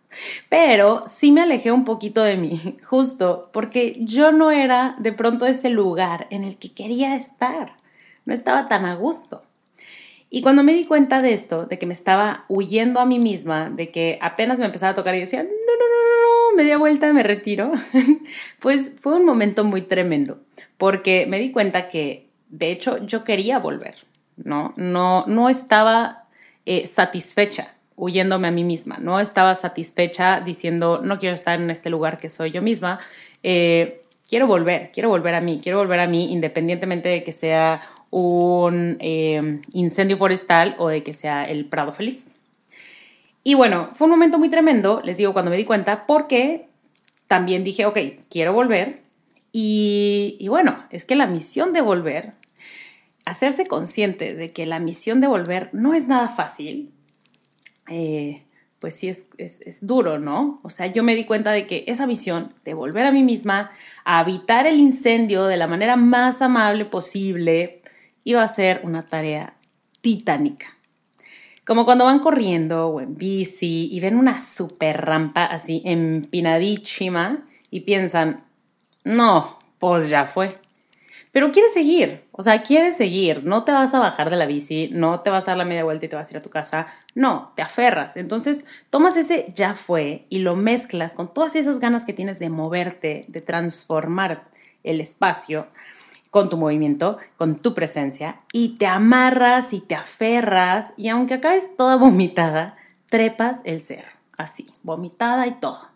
pero 0.49 1.05
sí 1.07 1.33
me 1.33 1.43
alejé 1.43 1.73
un 1.73 1.85
poquito 1.85 2.23
de 2.23 2.37
mí, 2.37 2.77
justo 2.85 3.51
porque 3.53 3.97
yo 4.01 4.33
no 4.33 4.51
era 4.51 4.97
de 4.99 5.13
pronto 5.13 5.47
ese 5.47 5.71
lugar 5.71 6.27
en 6.31 6.45
el 6.45 6.57
que 6.57 6.73
quería 6.73 7.17
estar, 7.17 7.75
no 8.25 8.35
estaba 8.35 8.69
tan 8.69 8.85
a 8.85 8.95
gusto. 8.95 9.43
Y 10.31 10.43
cuando 10.43 10.63
me 10.63 10.75
di 10.75 10.85
cuenta 10.85 11.23
de 11.23 11.33
esto, 11.33 11.65
de 11.65 11.79
que 11.79 11.87
me 11.87 11.95
estaba 11.95 12.45
huyendo 12.49 13.01
a 13.01 13.07
mí 13.07 13.19
misma, 13.19 13.71
de 13.71 13.91
que 13.91 14.19
apenas 14.21 14.59
me 14.59 14.67
empezaba 14.67 14.93
a 14.93 14.95
tocar 14.95 15.15
y 15.15 15.21
decía, 15.21 15.43
no, 15.43 15.49
no, 15.49 15.55
no, 15.55 16.51
no, 16.51 16.51
no, 16.51 16.57
media 16.57 16.77
vuelta, 16.77 17.11
me 17.15 17.23
retiro, 17.23 17.73
pues 18.61 18.93
fue 19.01 19.15
un 19.15 19.25
momento 19.25 19.65
muy 19.65 19.81
tremendo, 19.81 20.43
porque 20.77 21.25
me 21.27 21.39
di 21.39 21.51
cuenta 21.51 21.89
que, 21.89 22.29
de 22.51 22.71
hecho, 22.71 22.99
yo 23.07 23.25
quería 23.25 23.59
volver, 23.59 23.95
¿no? 24.45 24.75
No, 24.77 25.25
no 25.27 25.49
estaba 25.49 26.25
eh, 26.67 26.87
satisfecha 26.87 27.75
huyéndome 27.97 28.49
a 28.49 28.53
mí 28.53 28.63
misma, 28.63 28.99
no 29.01 29.19
estaba 29.19 29.55
satisfecha 29.55 30.41
diciendo, 30.41 31.01
no 31.03 31.19
quiero 31.19 31.35
estar 31.35 31.61
en 31.61 31.69
este 31.71 31.91
lugar 31.91 32.19
que 32.19 32.29
soy 32.29 32.53
yo 32.53 32.63
misma, 32.63 33.01
eh, 33.43 34.03
quiero 34.29 34.47
volver, 34.47 34.91
quiero 34.93 35.09
volver 35.09 35.35
a 35.35 35.41
mí, 35.41 35.59
quiero 35.61 35.79
volver 35.79 36.01
a 36.01 36.07
mí 36.07 36.33
independientemente 36.33 37.09
de 37.09 37.25
que 37.25 37.33
sea 37.33 37.83
un 38.11 38.97
eh, 39.01 39.61
incendio 39.73 40.17
forestal 40.17 40.77
o 40.79 40.89
de 40.89 41.03
que 41.03 41.13
sea 41.13 41.45
el 41.45 41.67
Prado 41.67 41.93
feliz. 41.93 42.35
Y 43.43 43.55
bueno, 43.55 43.89
fue 43.93 44.07
un 44.07 44.13
momento 44.13 44.39
muy 44.39 44.49
tremendo, 44.49 45.01
les 45.05 45.17
digo, 45.17 45.33
cuando 45.33 45.51
me 45.51 45.57
di 45.57 45.65
cuenta, 45.65 46.03
porque 46.07 46.69
también 47.29 47.65
dije, 47.65 47.87
ok, 47.87 47.99
quiero 48.29 48.53
volver. 48.53 49.01
Y, 49.53 50.47
bueno, 50.49 50.85
es 50.91 51.05
que 51.05 51.17
la 51.17 51.27
misión 51.27 51.73
de 51.73 51.81
volver, 51.81 52.33
hacerse 53.29 53.67
consciente 53.67 54.35
de 54.35 54.53
que 54.53 54.65
la 54.67 54.81
misión 54.81 55.21
de 55.21 55.27
volver 55.27 55.69
no 55.73 55.93
es 55.93 56.09
nada 56.09 56.29
fácil, 56.29 56.93
eh, 57.89 58.43
pues 58.79 58.95
sí 58.95 59.09
es, 59.09 59.27
es, 59.37 59.87
duro, 59.87 60.19
¿no? 60.19 60.61
O 60.63 60.71
sea, 60.71 60.87
yo 60.87 61.03
me 61.03 61.15
di 61.15 61.25
cuenta 61.25 61.51
de 61.51 61.67
que 61.67 61.85
esa 61.89 62.07
misión 62.07 62.55
de 62.65 62.75
volver 62.75 63.05
a 63.05 63.13
mí 63.13 63.23
misma, 63.23 63.71
a 64.05 64.21
habitar 64.21 64.67
el 64.67 64.79
incendio 64.79 65.45
de 65.47 65.57
la 65.57 65.67
manera 65.67 65.97
más 65.97 66.41
amable 66.41 66.85
posible, 66.85 67.83
iba 68.25 68.43
a 68.43 68.49
ser 68.49 68.81
una 68.85 69.05
tarea 69.05 69.57
titánica. 70.01 70.79
Como 71.67 71.85
cuando 71.85 72.07
van 72.07 72.21
corriendo 72.21 72.89
o 72.89 73.01
en 73.01 73.15
bici 73.15 73.89
y 73.93 74.01
ven 74.01 74.17
una 74.17 74.41
super 74.41 75.05
rampa 75.05 75.45
así 75.45 75.83
empinadísima 75.85 77.47
y 77.71 77.81
piensan, 77.81 78.45
no, 79.05 79.59
pues 79.79 80.09
ya 80.09 80.25
fue. 80.25 80.57
Pero 81.33 81.53
quieres 81.53 81.73
seguir, 81.73 82.25
o 82.33 82.43
sea, 82.43 82.63
quieres 82.63 82.97
seguir, 82.97 83.45
no 83.45 83.65
te 83.65 83.73
vas 83.73 83.93
a 83.95 83.99
bajar 83.99 84.31
de 84.31 84.37
la 84.37 84.47
bici, 84.47 84.89
no 84.93 85.21
te 85.21 85.31
vas 85.31 85.47
a 85.47 85.51
dar 85.53 85.59
la 85.59 85.65
media 85.65 85.85
vuelta 85.85 86.07
y 86.07 86.09
te 86.09 86.17
vas 86.17 86.29
a 86.29 86.31
ir 86.33 86.39
a 86.39 86.43
tu 86.43 86.51
casa, 86.51 86.89
no, 87.15 87.53
te 87.55 87.63
aferras. 87.63 88.17
Entonces, 88.17 88.65
tomas 88.91 89.17
ese 89.17 89.53
ya 89.55 89.75
fue 89.75 90.27
y 90.31 90.39
lo 90.39 90.57
mezclas 90.57 91.15
con 91.15 91.33
todas 91.33 91.55
esas 91.57 91.81
ganas 91.81 92.05
que 92.05 92.13
tienes 92.13 92.39
de 92.39 92.49
moverte, 92.49 93.25
de 93.29 93.41
transformar 93.41 94.49
el 94.85 95.01
espacio 95.01 95.67
con 96.31 96.51
tu 96.51 96.57
movimiento, 96.57 97.19
con 97.37 97.57
tu 97.57 97.75
presencia, 97.75 98.41
y 98.53 98.77
te 98.77 98.87
amarras 98.87 99.73
y 99.73 99.81
te 99.81 99.95
aferras, 99.95 100.93
y 100.97 101.09
aunque 101.09 101.35
acabes 101.35 101.77
toda 101.77 101.97
vomitada, 101.97 102.77
trepas 103.09 103.61
el 103.65 103.81
cerro, 103.81 104.13
así, 104.37 104.69
vomitada 104.83 105.47
y 105.47 105.53
todo. 105.53 105.89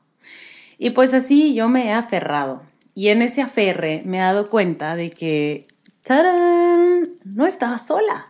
Y 0.78 0.90
pues 0.90 1.14
así 1.14 1.54
yo 1.54 1.68
me 1.68 1.86
he 1.86 1.92
aferrado. 1.92 2.62
Y 2.94 3.08
en 3.08 3.22
ese 3.22 3.42
aferre 3.42 4.02
me 4.04 4.18
he 4.18 4.20
dado 4.20 4.50
cuenta 4.50 4.96
de 4.96 5.10
que, 5.10 5.66
¡tarán! 6.02 7.10
No 7.24 7.46
estaba 7.46 7.78
sola, 7.78 8.28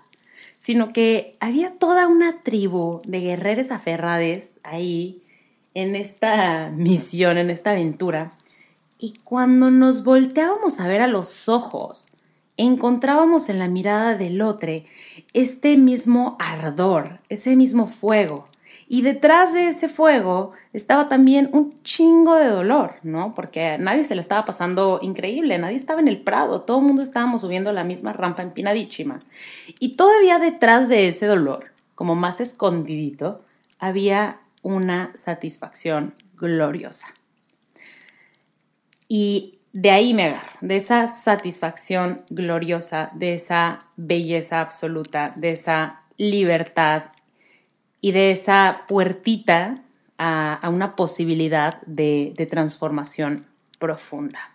sino 0.59 0.93
que 0.93 1.37
había 1.41 1.79
toda 1.79 2.07
una 2.07 2.43
tribu 2.43 3.03
de 3.05 3.21
guerreros 3.21 3.71
aferrades 3.71 4.53
ahí 4.63 5.23
en 5.75 5.97
esta 5.97 6.71
misión, 6.75 7.39
en 7.39 7.51
esta 7.51 7.73
aventura. 7.73 8.33
Y 8.99 9.15
cuando 9.25 9.71
nos 9.71 10.05
volteábamos 10.05 10.79
a 10.79 10.87
ver 10.87 11.01
a 11.01 11.09
los 11.09 11.49
ojos, 11.49 12.07
encontrábamos 12.57 13.49
en 13.49 13.59
la 13.59 13.67
mirada 13.67 14.15
del 14.15 14.41
otro 14.43 14.71
este 15.33 15.77
mismo 15.77 16.37
ardor, 16.39 17.21
ese 17.29 17.57
mismo 17.57 17.87
fuego. 17.87 18.49
Y 18.93 19.01
detrás 19.01 19.55
de 19.55 19.69
ese 19.69 19.89
fuego 19.89 20.53
estaba 20.75 21.09
también 21.09 21.49
un 21.55 21.83
chingo 21.83 22.37
de 22.37 22.49
dolor, 22.49 22.97
¿no? 23.03 23.35
Porque 23.35 23.79
nadie 23.79 24.05
se 24.05 24.15
le 24.15 24.21
estaba 24.21 24.45
pasando 24.45 24.99
increíble, 25.01 25.57
nadie 25.57 25.77
estaba 25.77 26.03
en 26.03 26.09
el 26.09 26.21
prado, 26.21 26.61
todo 26.61 26.81
el 26.81 26.85
mundo 26.85 27.01
estábamos 27.01 27.41
subiendo 27.41 27.73
la 27.73 27.85
misma 27.85 28.13
rampa 28.13 28.43
empinadísima. 28.43 29.19
Y 29.81 29.97
todavía 29.97 30.39
detrás 30.39 30.91
de 30.91 31.09
ese 31.09 31.25
dolor, 31.25 31.73
como 31.95 32.17
más 32.17 32.43
escondidito, 32.43 33.43
había 33.79 34.41
una 34.61 35.11
satisfacción 35.15 36.15
gloriosa. 36.37 37.07
Y 39.09 39.59
de 39.73 39.91
ahí 39.91 40.13
me 40.13 40.25
agarro, 40.25 40.59
de 40.61 40.77
esa 40.77 41.07
satisfacción 41.07 42.25
gloriosa, 42.29 43.11
de 43.15 43.33
esa 43.33 43.87
belleza 43.97 44.61
absoluta, 44.61 45.33
de 45.35 45.53
esa 45.53 46.03
libertad 46.19 47.05
y 48.03 48.13
de 48.13 48.33
esa 48.33 48.83
puertita 48.89 49.79
a, 50.19 50.69
una 50.69 50.95
posibilidad 50.97 51.81
de, 51.87 52.35
transformación 52.51 53.47
profunda. 53.79 54.51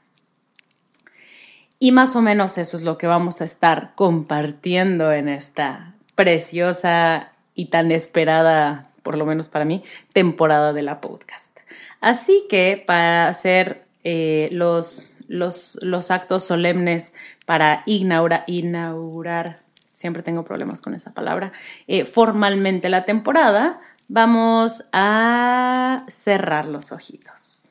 Y 1.79 1.91
más 1.91 2.15
o 2.15 2.21
menos 2.21 2.57
eso 2.57 2.77
es 2.77 2.83
lo 2.83 2.97
que 2.97 3.07
vamos 3.07 3.41
a 3.41 3.45
estar 3.45 3.93
compartiendo 3.95 5.11
en 5.11 5.29
esta 5.29 5.95
preciosa 6.15 7.31
y 7.55 7.67
tan 7.67 7.91
esperada, 7.91 8.89
por 9.01 9.17
lo 9.17 9.25
menos 9.25 9.47
para 9.47 9.65
mí, 9.65 9.83
temporada 10.13 10.73
de 10.73 10.81
la 10.81 11.01
podcast. 11.01 11.57
Así 12.01 12.45
que 12.49 12.83
para 12.85 13.27
hacer 13.27 13.85
eh, 14.03 14.49
los, 14.51 15.17
los, 15.27 15.77
los, 15.81 16.11
actos 16.11 16.43
solemnes 16.43 17.13
para 17.45 17.83
inaugurar, 17.85 19.61
siempre 19.97 20.21
tengo 20.21 20.43
problemas 20.45 20.79
con 20.79 20.93
esa 20.93 21.11
palabra, 21.11 21.51
eh, 21.87 22.05
formalmente 22.05 22.87
la 22.87 23.03
temporada, 23.03 23.81
vamos 24.07 24.85
a 24.93 26.05
cerrar 26.07 26.67
los 26.67 26.91
ojitos. 26.91 27.63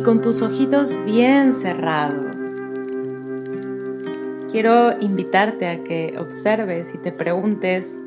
Con 0.00 0.22
tus 0.22 0.40
ojitos 0.42 0.94
bien 1.04 1.52
cerrados, 1.52 2.36
quiero 4.50 4.98
invitarte 5.00 5.68
a 5.68 5.84
que 5.84 6.14
observes 6.18 6.92
y 6.94 6.98
te 6.98 7.12
preguntes 7.12 7.98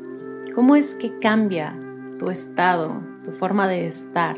cómo 0.54 0.74
es 0.76 0.94
que 0.94 1.18
cambia 1.18 1.78
tu 2.18 2.30
estado, 2.30 3.02
tu 3.24 3.32
forma 3.32 3.68
de 3.68 3.86
estar, 3.86 4.36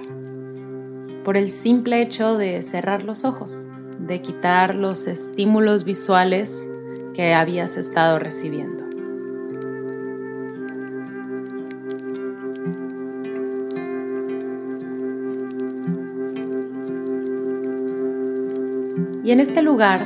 por 1.24 1.36
el 1.36 1.50
simple 1.50 2.02
hecho 2.02 2.36
de 2.36 2.62
cerrar 2.62 3.02
los 3.02 3.24
ojos, 3.24 3.68
de 3.98 4.20
quitar 4.20 4.74
los 4.74 5.06
estímulos 5.06 5.84
visuales 5.84 6.70
que 7.14 7.34
habías 7.34 7.76
estado 7.76 8.18
recibiendo. 8.18 8.87
Y 19.28 19.32
en 19.32 19.40
este 19.40 19.60
lugar 19.60 20.00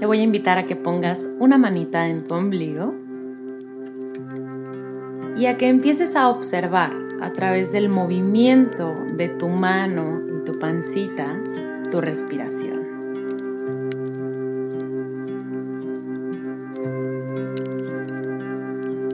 te 0.00 0.04
voy 0.04 0.18
a 0.18 0.22
invitar 0.24 0.58
a 0.58 0.64
que 0.64 0.74
pongas 0.74 1.28
una 1.38 1.56
manita 1.56 2.08
en 2.08 2.24
tu 2.24 2.34
ombligo 2.34 2.92
y 5.36 5.46
a 5.46 5.56
que 5.56 5.68
empieces 5.68 6.16
a 6.16 6.28
observar 6.28 6.90
a 7.20 7.32
través 7.32 7.70
del 7.70 7.88
movimiento 7.88 8.96
de 9.16 9.28
tu 9.28 9.46
mano 9.46 10.20
y 10.36 10.44
tu 10.44 10.58
pancita 10.58 11.40
tu 11.92 12.00
respiración. 12.00 12.88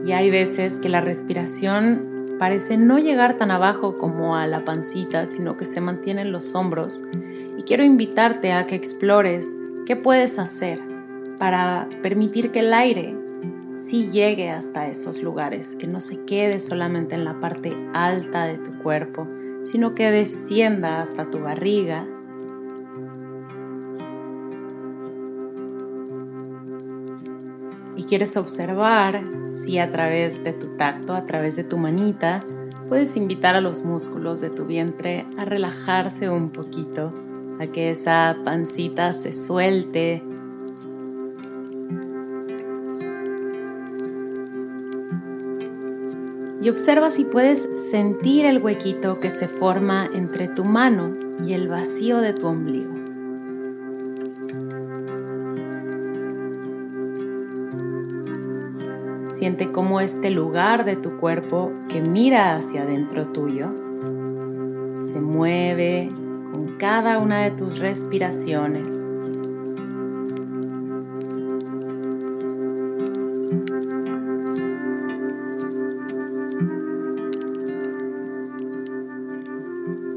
Y 0.03 0.13
hay 0.13 0.31
veces 0.31 0.79
que 0.79 0.89
la 0.89 1.01
respiración 1.01 2.25
parece 2.39 2.77
no 2.77 2.97
llegar 2.97 3.37
tan 3.37 3.51
abajo 3.51 3.97
como 3.97 4.35
a 4.35 4.47
la 4.47 4.65
pancita, 4.65 5.27
sino 5.27 5.57
que 5.57 5.65
se 5.65 5.79
mantiene 5.79 6.23
en 6.23 6.31
los 6.31 6.55
hombros 6.55 7.03
quiero 7.63 7.83
invitarte 7.83 8.53
a 8.53 8.67
que 8.67 8.75
explores 8.75 9.55
qué 9.85 9.95
puedes 9.95 10.39
hacer 10.39 10.79
para 11.39 11.87
permitir 12.01 12.51
que 12.51 12.59
el 12.59 12.73
aire 12.73 13.15
sí 13.71 14.09
llegue 14.09 14.49
hasta 14.49 14.87
esos 14.87 15.21
lugares, 15.21 15.75
que 15.75 15.87
no 15.87 15.99
se 15.99 16.23
quede 16.25 16.59
solamente 16.59 17.15
en 17.15 17.25
la 17.25 17.39
parte 17.39 17.73
alta 17.93 18.45
de 18.45 18.57
tu 18.57 18.77
cuerpo, 18.79 19.27
sino 19.63 19.95
que 19.95 20.11
descienda 20.11 21.01
hasta 21.01 21.29
tu 21.29 21.39
barriga. 21.39 22.07
Y 27.97 28.03
quieres 28.03 28.37
observar 28.37 29.23
si 29.49 29.79
a 29.79 29.91
través 29.91 30.43
de 30.43 30.53
tu 30.53 30.75
tacto, 30.77 31.13
a 31.13 31.25
través 31.25 31.55
de 31.55 31.63
tu 31.63 31.77
manita, 31.77 32.41
puedes 32.87 33.15
invitar 33.15 33.55
a 33.55 33.61
los 33.61 33.83
músculos 33.83 34.41
de 34.41 34.49
tu 34.49 34.65
vientre 34.65 35.25
a 35.37 35.45
relajarse 35.45 36.29
un 36.29 36.49
poquito 36.49 37.11
a 37.59 37.67
que 37.67 37.91
esa 37.91 38.35
pancita 38.43 39.13
se 39.13 39.31
suelte. 39.33 40.23
Y 46.61 46.69
observa 46.69 47.09
si 47.11 47.25
puedes 47.25 47.69
sentir 47.91 48.45
el 48.45 48.61
huequito 48.61 49.19
que 49.19 49.29
se 49.29 49.47
forma 49.47 50.09
entre 50.13 50.47
tu 50.47 50.65
mano 50.65 51.15
y 51.45 51.53
el 51.53 51.67
vacío 51.67 52.21
de 52.21 52.33
tu 52.33 52.47
ombligo. 52.47 52.93
Siente 59.37 59.71
cómo 59.71 60.01
este 60.01 60.31
lugar 60.31 60.85
de 60.85 60.95
tu 60.95 61.17
cuerpo 61.17 61.71
que 61.87 62.01
mira 62.01 62.55
hacia 62.55 62.81
adentro 62.81 63.27
tuyo 63.27 63.69
se 65.13 65.21
mueve 65.21 66.09
cada 66.77 67.19
una 67.19 67.39
de 67.39 67.51
tus 67.51 67.79
respiraciones. 67.79 69.05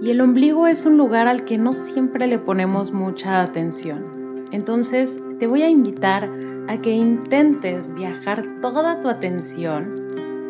Y 0.01 0.11
el 0.11 0.21
ombligo 0.23 0.67
es 0.67 0.87
un 0.87 0.97
lugar 0.97 1.29
al 1.29 1.45
que 1.45 1.59
no 1.59 1.75
siempre 1.75 2.27
le 2.27 2.39
ponemos 2.39 2.93
mucha 2.93 3.43
atención. 3.43 4.45
Entonces 4.53 5.21
te 5.39 5.47
voy 5.47 5.63
a 5.63 5.69
invitar 5.69 6.31
a 6.67 6.79
que 6.81 6.93
intentes 6.93 7.93
viajar 7.95 8.61
toda 8.63 9.01
tu 9.01 9.09
atención 9.09 9.95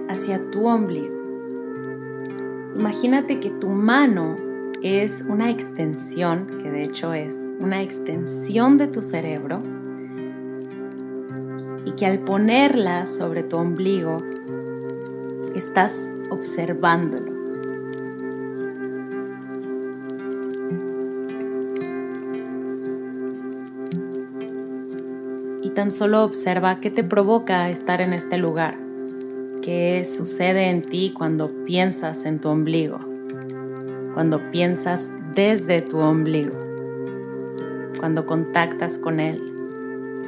hacia 0.09 0.51
tu 0.51 0.67
ombligo. 0.67 1.17
Imagínate 2.79 3.41
que 3.41 3.51
tu 3.51 3.69
mano 3.69 4.37
es 4.83 5.25
una 5.27 5.51
extensión, 5.51 6.47
que 6.63 6.71
de 6.71 6.85
hecho 6.85 7.13
es 7.13 7.53
una 7.59 7.83
extensión 7.83 8.79
de 8.79 8.87
tu 8.87 9.03
cerebro, 9.03 9.61
y 11.85 11.93
que 11.93 12.07
al 12.07 12.21
ponerla 12.21 13.07
sobre 13.07 13.43
tu 13.43 13.57
ombligo, 13.57 14.19
estás 15.55 16.09
observándolo. 16.31 17.37
Y 25.63 25.71
tan 25.71 25.91
solo 25.91 26.23
observa 26.23 26.79
qué 26.81 26.91
te 26.91 27.03
provoca 27.05 27.69
estar 27.69 28.01
en 28.01 28.13
este 28.13 28.39
lugar, 28.39 28.79
qué 29.63 30.05
sucede 30.05 30.71
en 30.71 30.83
ti 30.83 31.13
cuando 31.17 31.65
piensas 31.65 32.25
en 32.25 32.39
tu 32.39 32.49
ombligo, 32.49 33.01
cuando 34.19 34.51
piensas 34.51 35.13
desde 35.37 35.81
tu 35.81 35.99
ombligo, 35.99 36.59
cuando 38.01 38.27
contactas 38.27 38.99
con 38.99 39.21
él, 39.21 39.41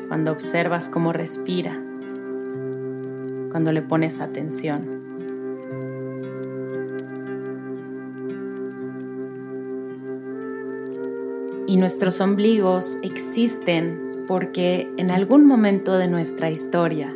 cuando 0.07 0.31
observas 0.31 0.89
cómo 0.89 1.13
respira, 1.13 1.77
cuando 3.51 3.73
le 3.73 3.83
pones 3.83 4.21
atención. 4.21 5.01
Y 11.67 11.77
nuestros 11.77 12.21
ombligos 12.21 12.97
existen 13.03 14.25
porque 14.29 14.89
en 14.99 15.11
algún 15.11 15.45
momento 15.47 15.99
de 15.99 16.07
nuestra 16.07 16.49
historia 16.49 17.13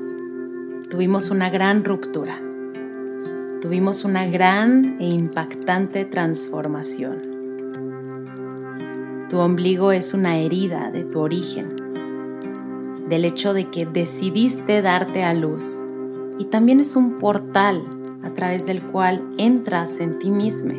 tuvimos 0.90 1.31
una 1.31 1.50
gran 1.50 1.85
ruptura, 1.85 2.40
tuvimos 3.64 4.04
una 4.04 4.26
gran 4.26 4.99
e 5.00 5.06
impactante 5.06 6.04
transformación. 6.04 7.23
Tu 9.30 9.38
ombligo 9.38 9.90
es 9.90 10.12
una 10.12 10.37
herida 10.37 10.90
de 10.90 11.04
tu 11.04 11.21
origen, 11.21 11.75
del 13.09 13.25
hecho 13.25 13.54
de 13.54 13.71
que 13.71 13.87
decidiste 13.87 14.83
darte 14.83 15.25
a 15.25 15.33
luz 15.33 15.64
y 16.38 16.44
también 16.44 16.78
es 16.78 16.94
un 16.94 17.18
portal 17.18 17.83
a 18.23 18.28
través 18.35 18.66
del 18.66 18.83
cual 18.83 19.26
entras 19.38 19.99
en 19.99 20.18
ti 20.18 20.30
mismo 20.30 20.75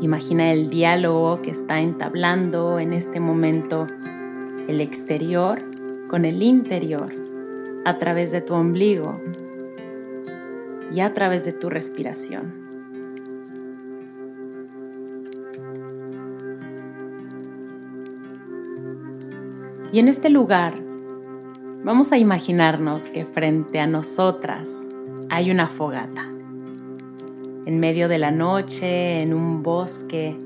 Imagina 0.00 0.50
el 0.50 0.70
diálogo 0.70 1.42
que 1.42 1.50
está 1.50 1.80
entablando 1.80 2.78
en 2.78 2.94
este 2.94 3.20
momento 3.20 3.86
el 4.66 4.80
exterior 4.80 5.58
con 6.08 6.24
el 6.24 6.42
interior 6.42 7.14
a 7.84 7.98
través 7.98 8.30
de 8.30 8.40
tu 8.40 8.54
ombligo 8.54 9.20
y 10.90 11.00
a 11.00 11.12
través 11.12 11.44
de 11.44 11.52
tu 11.52 11.68
respiración. 11.68 12.54
Y 19.92 19.98
en 19.98 20.08
este 20.08 20.30
lugar 20.30 20.80
vamos 21.84 22.10
a 22.12 22.16
imaginarnos 22.16 23.08
que 23.08 23.26
frente 23.26 23.80
a 23.80 23.86
nosotras 23.86 24.70
hay 25.28 25.50
una 25.50 25.66
fogata 25.66 26.30
en 27.66 27.80
medio 27.80 28.08
de 28.08 28.18
la 28.18 28.30
noche, 28.30 29.20
en 29.20 29.34
un 29.34 29.62
bosque. 29.62 30.36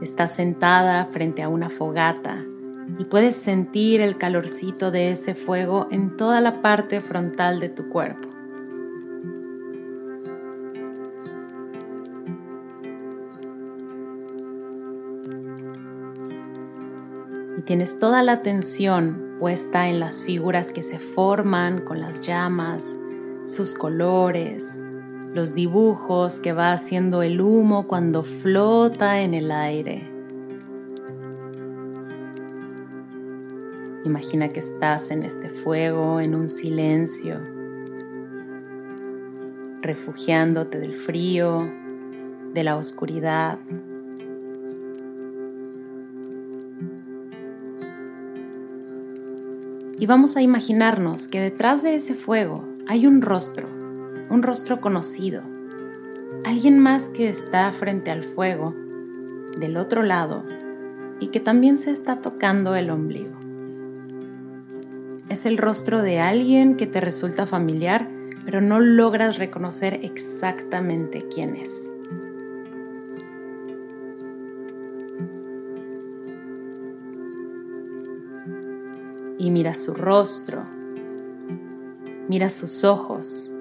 Estás 0.00 0.34
sentada 0.34 1.04
frente 1.06 1.42
a 1.42 1.48
una 1.48 1.70
fogata 1.70 2.44
y 2.98 3.04
puedes 3.04 3.36
sentir 3.36 4.00
el 4.00 4.16
calorcito 4.16 4.90
de 4.90 5.10
ese 5.10 5.34
fuego 5.34 5.88
en 5.90 6.16
toda 6.16 6.40
la 6.40 6.60
parte 6.60 7.00
frontal 7.00 7.60
de 7.60 7.68
tu 7.68 7.88
cuerpo. 7.88 8.28
Y 17.56 17.62
tienes 17.62 17.98
toda 17.98 18.22
la 18.22 18.32
atención 18.32 19.36
puesta 19.38 19.88
en 19.88 20.00
las 20.00 20.22
figuras 20.22 20.72
que 20.72 20.82
se 20.82 20.98
forman 20.98 21.80
con 21.80 22.00
las 22.00 22.20
llamas, 22.20 22.96
sus 23.44 23.74
colores, 23.74 24.81
los 25.34 25.54
dibujos 25.54 26.38
que 26.38 26.52
va 26.52 26.72
haciendo 26.72 27.22
el 27.22 27.40
humo 27.40 27.86
cuando 27.86 28.22
flota 28.22 29.20
en 29.20 29.32
el 29.32 29.50
aire. 29.50 30.08
Imagina 34.04 34.48
que 34.48 34.60
estás 34.60 35.10
en 35.10 35.22
este 35.22 35.48
fuego, 35.48 36.20
en 36.20 36.34
un 36.34 36.48
silencio, 36.48 37.40
refugiándote 39.80 40.78
del 40.78 40.94
frío, 40.94 41.72
de 42.52 42.64
la 42.64 42.76
oscuridad. 42.76 43.58
Y 49.98 50.06
vamos 50.06 50.36
a 50.36 50.42
imaginarnos 50.42 51.26
que 51.28 51.40
detrás 51.40 51.82
de 51.82 51.94
ese 51.94 52.12
fuego 52.12 52.64
hay 52.88 53.06
un 53.06 53.22
rostro 53.22 53.81
un 54.32 54.42
rostro 54.42 54.80
conocido, 54.80 55.42
alguien 56.46 56.78
más 56.78 57.10
que 57.10 57.28
está 57.28 57.70
frente 57.70 58.10
al 58.10 58.22
fuego, 58.22 58.74
del 59.58 59.76
otro 59.76 60.02
lado, 60.02 60.42
y 61.20 61.26
que 61.26 61.38
también 61.38 61.76
se 61.76 61.90
está 61.90 62.22
tocando 62.22 62.74
el 62.74 62.88
ombligo. 62.88 63.36
Es 65.28 65.44
el 65.44 65.58
rostro 65.58 66.00
de 66.00 66.18
alguien 66.18 66.78
que 66.78 66.86
te 66.86 67.02
resulta 67.02 67.44
familiar, 67.44 68.08
pero 68.46 68.62
no 68.62 68.80
logras 68.80 69.36
reconocer 69.36 70.00
exactamente 70.02 71.28
quién 71.28 71.54
es. 71.54 71.90
Y 79.38 79.50
mira 79.50 79.74
su 79.74 79.92
rostro, 79.92 80.64
mira 82.28 82.48
sus 82.48 82.82
ojos, 82.84 83.51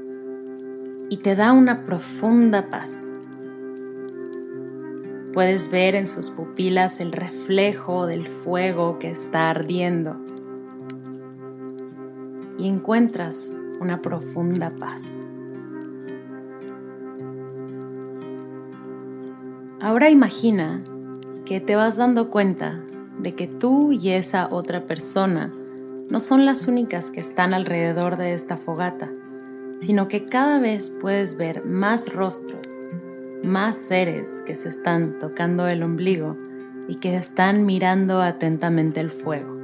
y 1.12 1.18
te 1.18 1.36
da 1.36 1.52
una 1.52 1.84
profunda 1.84 2.70
paz. 2.70 3.12
Puedes 5.34 5.70
ver 5.70 5.94
en 5.94 6.08
sus 6.08 6.30
pupilas 6.30 7.02
el 7.02 7.12
reflejo 7.12 8.06
del 8.06 8.30
fuego 8.30 8.98
que 8.98 9.12
está 9.12 9.50
ardiendo 9.50 10.16
y 12.58 12.70
encuentras 12.70 13.52
una 13.82 14.02
profunda 14.02 14.74
paz. 14.74 15.04
Ahora 19.82 20.10
imagina 20.10 20.82
que 21.44 21.60
te 21.60 21.76
vas 21.76 21.98
dando 21.98 22.30
cuenta 22.30 22.80
de 23.20 23.36
que 23.36 23.48
tú 23.48 23.92
y 23.92 24.12
esa 24.12 24.48
otra 24.50 24.88
persona 24.88 25.54
no 26.10 26.22
son 26.22 26.46
las 26.46 26.70
únicas 26.70 27.12
que 27.12 27.20
están 27.20 27.54
alrededor 27.54 28.16
de 28.16 28.32
esta 28.32 28.56
fogata 28.56 29.12
sino 29.82 30.08
que 30.08 30.26
cada 30.26 30.60
vez 30.60 30.90
puedes 30.90 31.36
ver 31.38 31.66
más 31.66 32.14
rostros, 32.14 32.68
más 33.44 33.76
seres 33.76 34.44
que 34.46 34.54
se 34.56 34.70
están 34.70 35.18
tocando 35.20 35.68
el 35.68 35.82
ombligo 35.82 36.38
y 36.88 36.96
que 36.96 37.16
están 37.16 37.66
mirando 37.66 38.22
atentamente 38.22 39.00
el 39.00 39.10
fuego. 39.10 39.58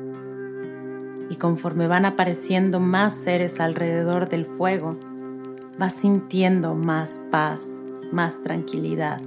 Y 1.30 1.36
conforme 1.36 1.88
van 1.88 2.06
apareciendo 2.06 2.80
más 2.80 3.14
seres 3.14 3.60
alrededor 3.60 4.28
del 4.28 4.46
fuego, 4.46 4.98
vas 5.78 5.94
sintiendo 5.94 6.74
más 6.74 7.22
paz, 7.30 7.70
más 8.12 8.42
tranquilidad. 8.42 9.22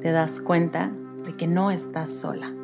Te 0.00 0.10
das 0.10 0.40
cuenta 0.40 0.90
de 1.24 1.36
que 1.36 1.46
no 1.46 1.70
estás 1.70 2.10
sola. 2.10 2.57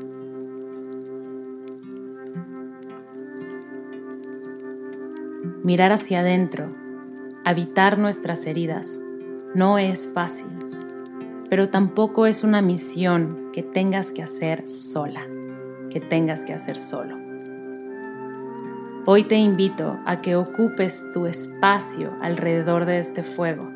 Mirar 5.64 5.92
hacia 5.92 6.20
adentro, 6.20 6.68
habitar 7.42 7.98
nuestras 7.98 8.44
heridas, 8.44 9.00
no 9.54 9.78
es 9.78 10.10
fácil, 10.12 10.46
pero 11.48 11.70
tampoco 11.70 12.26
es 12.26 12.44
una 12.44 12.60
misión 12.60 13.50
que 13.50 13.62
tengas 13.62 14.12
que 14.12 14.22
hacer 14.22 14.68
sola, 14.68 15.22
que 15.88 16.00
tengas 16.00 16.44
que 16.44 16.52
hacer 16.52 16.78
solo. 16.78 17.16
Hoy 19.06 19.22
te 19.24 19.36
invito 19.36 19.98
a 20.04 20.20
que 20.20 20.36
ocupes 20.36 21.02
tu 21.14 21.24
espacio 21.24 22.12
alrededor 22.20 22.84
de 22.84 22.98
este 22.98 23.22
fuego, 23.22 23.72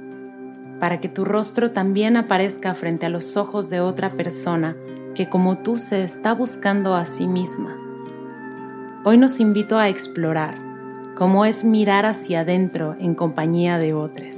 para 0.79 1.01
que 1.01 1.09
tu 1.09 1.25
rostro 1.25 1.71
también 1.71 2.19
aparezca 2.19 2.75
frente 2.75 3.07
a 3.07 3.11
los 3.11 3.39
ojos 3.39 3.71
de 3.71 3.81
otra 3.81 4.13
persona 4.13 4.77
que 5.15 5.31
como 5.31 5.57
tú 5.57 5.79
se 5.79 6.03
está 6.03 6.35
buscando 6.35 6.95
a 6.95 7.07
sí 7.07 7.27
misma. 7.27 7.75
Hoy 9.05 9.17
nos 9.17 9.41
invito 9.41 9.79
a 9.79 9.89
explorar 9.89 10.68
como 11.19 11.45
es 11.45 11.65
mirar 11.65 12.07
hacia 12.07 12.43
adentro 12.43 12.95
en 13.01 13.17
compañía 13.17 13.79
de 13.79 13.93
otros, 13.93 14.37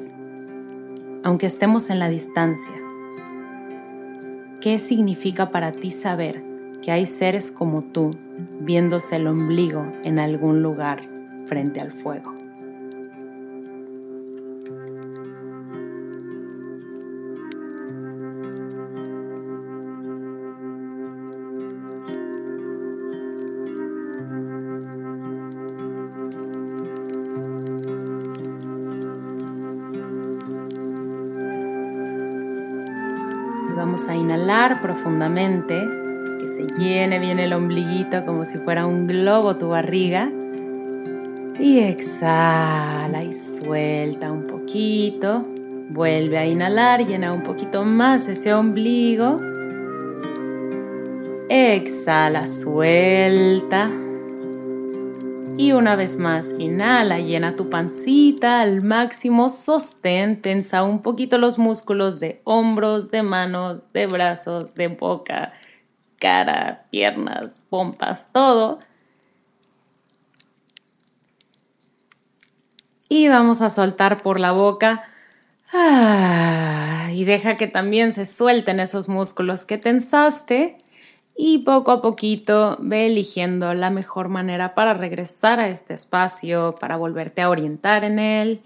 aunque 1.23 1.45
estemos 1.45 1.91
en 1.91 1.99
la 1.99 2.09
distancia. 2.09 2.73
¿Qué 4.63 4.79
significa 4.79 5.51
para 5.51 5.73
ti 5.73 5.91
saber 5.91 6.43
que 6.81 6.91
hay 6.91 7.05
seres 7.05 7.51
como 7.51 7.83
tú 7.83 8.13
viéndose 8.61 9.17
el 9.17 9.27
ombligo 9.27 9.85
en 10.05 10.19
algún 10.19 10.63
lugar 10.63 11.03
frente 11.45 11.83
al 11.83 11.91
fuego? 11.91 12.35
Profundamente, 34.81 35.89
que 36.39 36.49
se 36.49 36.67
llene 36.79 37.19
bien 37.19 37.39
el 37.39 37.53
ombliguito 37.53 38.25
como 38.25 38.45
si 38.45 38.59
fuera 38.59 38.87
un 38.87 39.07
globo 39.07 39.57
tu 39.57 39.69
barriga. 39.69 40.31
Y 41.59 41.81
exhala 41.81 43.23
y 43.23 43.33
suelta 43.33 44.33
un 44.33 44.45
poquito. 44.45 45.45
Vuelve 45.91 46.39
a 46.39 46.47
inhalar, 46.47 47.07
llena 47.07 47.33
un 47.33 47.43
poquito 47.43 47.85
más 47.85 48.29
ese 48.29 48.55
ombligo. 48.55 49.39
Exhala, 51.49 52.47
suelta. 52.47 53.91
Y 55.61 55.73
una 55.73 55.95
vez 55.95 56.17
más, 56.17 56.55
inhala, 56.59 57.19
llena 57.19 57.55
tu 57.55 57.69
pancita 57.69 58.63
al 58.63 58.81
máximo, 58.81 59.51
sostén, 59.51 60.41
tensa 60.41 60.83
un 60.85 61.03
poquito 61.03 61.37
los 61.37 61.59
músculos 61.59 62.19
de 62.19 62.41
hombros, 62.45 63.11
de 63.11 63.23
manos, 63.23 63.93
de 63.93 64.07
brazos, 64.07 64.73
de 64.73 64.89
boca, 64.89 65.53
cara, 66.19 66.87
piernas, 66.91 67.61
pompas, 67.69 68.33
todo. 68.33 68.79
Y 73.11 73.29
vamos 73.29 73.61
a 73.61 73.69
soltar 73.69 74.23
por 74.23 74.41
la 74.41 74.53
boca. 74.53 75.11
Ah, 75.75 77.11
y 77.13 77.27
deja 77.27 77.57
que 77.57 77.67
también 77.67 78.15
se 78.15 78.25
suelten 78.25 78.81
esos 78.81 79.11
músculos 79.11 79.67
que 79.67 79.77
tensaste 79.77 80.79
y 81.43 81.57
poco 81.61 81.91
a 81.91 82.03
poquito 82.03 82.77
ve 82.81 83.07
eligiendo 83.07 83.73
la 83.73 83.89
mejor 83.89 84.29
manera 84.29 84.75
para 84.75 84.93
regresar 84.93 85.59
a 85.59 85.69
este 85.69 85.95
espacio, 85.95 86.75
para 86.79 86.99
volverte 86.99 87.41
a 87.41 87.49
orientar 87.49 88.05
en 88.05 88.19
él. 88.19 88.61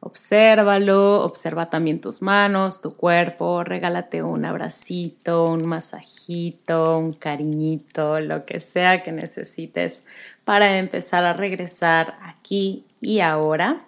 Obsérvalo, 0.00 1.22
observa 1.22 1.68
también 1.68 2.00
tus 2.00 2.22
manos, 2.22 2.80
tu 2.80 2.94
cuerpo, 2.94 3.62
regálate 3.62 4.22
un 4.22 4.46
abracito, 4.46 5.44
un 5.44 5.68
masajito, 5.68 6.98
un 6.98 7.12
cariñito, 7.12 8.18
lo 8.20 8.46
que 8.46 8.58
sea 8.58 9.00
que 9.00 9.12
necesites 9.12 10.02
para 10.46 10.78
empezar 10.78 11.26
a 11.26 11.34
regresar 11.34 12.14
aquí 12.22 12.86
y 13.02 13.20
ahora. 13.20 13.84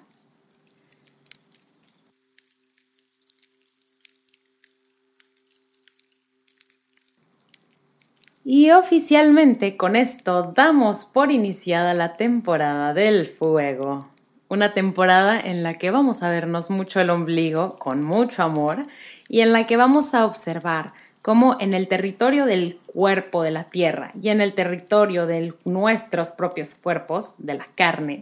Y 8.48 8.70
oficialmente 8.70 9.76
con 9.76 9.96
esto 9.96 10.52
damos 10.54 11.04
por 11.04 11.32
iniciada 11.32 11.94
la 11.94 12.12
temporada 12.12 12.94
del 12.94 13.26
fuego. 13.26 14.08
Una 14.48 14.72
temporada 14.72 15.40
en 15.40 15.64
la 15.64 15.78
que 15.78 15.90
vamos 15.90 16.22
a 16.22 16.30
vernos 16.30 16.70
mucho 16.70 17.00
el 17.00 17.10
ombligo 17.10 17.76
con 17.76 18.04
mucho 18.04 18.44
amor 18.44 18.86
y 19.28 19.40
en 19.40 19.52
la 19.52 19.66
que 19.66 19.76
vamos 19.76 20.14
a 20.14 20.24
observar 20.24 20.92
cómo 21.22 21.56
en 21.58 21.74
el 21.74 21.88
territorio 21.88 22.46
del 22.46 22.78
cuerpo 22.86 23.42
de 23.42 23.50
la 23.50 23.64
tierra 23.64 24.12
y 24.22 24.28
en 24.28 24.40
el 24.40 24.52
territorio 24.52 25.26
de 25.26 25.52
nuestros 25.64 26.30
propios 26.30 26.76
cuerpos, 26.76 27.34
de 27.38 27.54
la 27.54 27.66
carne, 27.74 28.20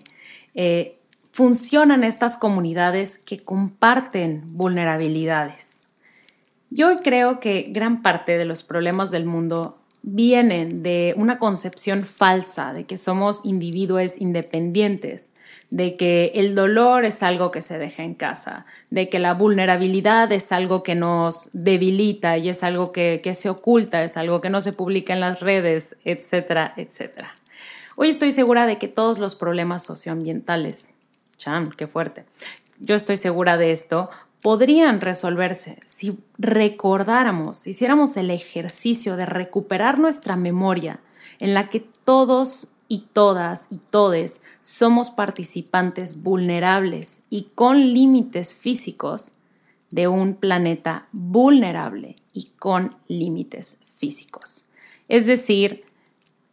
eh, 0.54 0.96
funcionan 1.32 2.02
estas 2.02 2.38
comunidades 2.38 3.18
que 3.18 3.40
comparten 3.40 4.40
vulnerabilidades. 4.46 5.84
Yo 6.70 6.96
creo 6.96 7.40
que 7.40 7.66
gran 7.68 8.00
parte 8.00 8.38
de 8.38 8.46
los 8.46 8.62
problemas 8.62 9.10
del 9.10 9.26
mundo 9.26 9.83
vienen 10.06 10.82
de 10.82 11.14
una 11.16 11.38
concepción 11.38 12.04
falsa 12.04 12.74
de 12.74 12.84
que 12.84 12.98
somos 12.98 13.40
individuos 13.42 14.20
independientes, 14.20 15.32
de 15.70 15.96
que 15.96 16.32
el 16.34 16.54
dolor 16.54 17.06
es 17.06 17.22
algo 17.22 17.50
que 17.50 17.62
se 17.62 17.78
deja 17.78 18.02
en 18.02 18.14
casa, 18.14 18.66
de 18.90 19.08
que 19.08 19.18
la 19.18 19.32
vulnerabilidad 19.32 20.30
es 20.30 20.52
algo 20.52 20.82
que 20.82 20.94
nos 20.94 21.48
debilita 21.54 22.36
y 22.36 22.50
es 22.50 22.62
algo 22.62 22.92
que, 22.92 23.22
se 23.34 23.48
oculta, 23.48 24.04
es 24.04 24.18
algo 24.18 24.42
que 24.42 24.50
no 24.50 24.60
se 24.60 24.74
publica 24.74 25.14
en 25.14 25.20
las 25.20 25.40
redes, 25.40 25.96
etcétera, 26.04 26.74
etcétera. 26.76 27.34
Hoy 27.96 28.10
estoy 28.10 28.32
segura 28.32 28.66
de 28.66 28.76
que 28.76 28.88
todos 28.88 29.18
los 29.18 29.34
problemas 29.34 29.84
socioambientales, 29.84 30.92
chan, 31.38 31.70
qué 31.70 31.86
fuerte, 31.86 32.24
yo 32.78 32.94
estoy 32.94 33.16
segura 33.16 33.56
de 33.56 33.70
esto 33.70 34.10
podrían 34.44 35.00
resolverse 35.00 35.78
si 35.86 36.18
recordáramos, 36.36 37.66
hiciéramos 37.66 38.14
el 38.18 38.30
ejercicio 38.30 39.16
de 39.16 39.24
recuperar 39.24 39.98
nuestra 39.98 40.36
memoria 40.36 41.00
en 41.38 41.54
la 41.54 41.70
que 41.70 41.80
todos 41.80 42.68
y 42.86 43.06
todas 43.14 43.68
y 43.70 43.78
todes 43.78 44.40
somos 44.60 45.10
participantes 45.10 46.22
vulnerables 46.22 47.20
y 47.30 47.44
con 47.54 47.94
límites 47.94 48.52
físicos 48.54 49.30
de 49.90 50.08
un 50.08 50.34
planeta 50.34 51.08
vulnerable 51.12 52.16
y 52.34 52.50
con 52.58 52.98
límites 53.08 53.78
físicos. 53.94 54.66
Es 55.08 55.24
decir, 55.24 55.84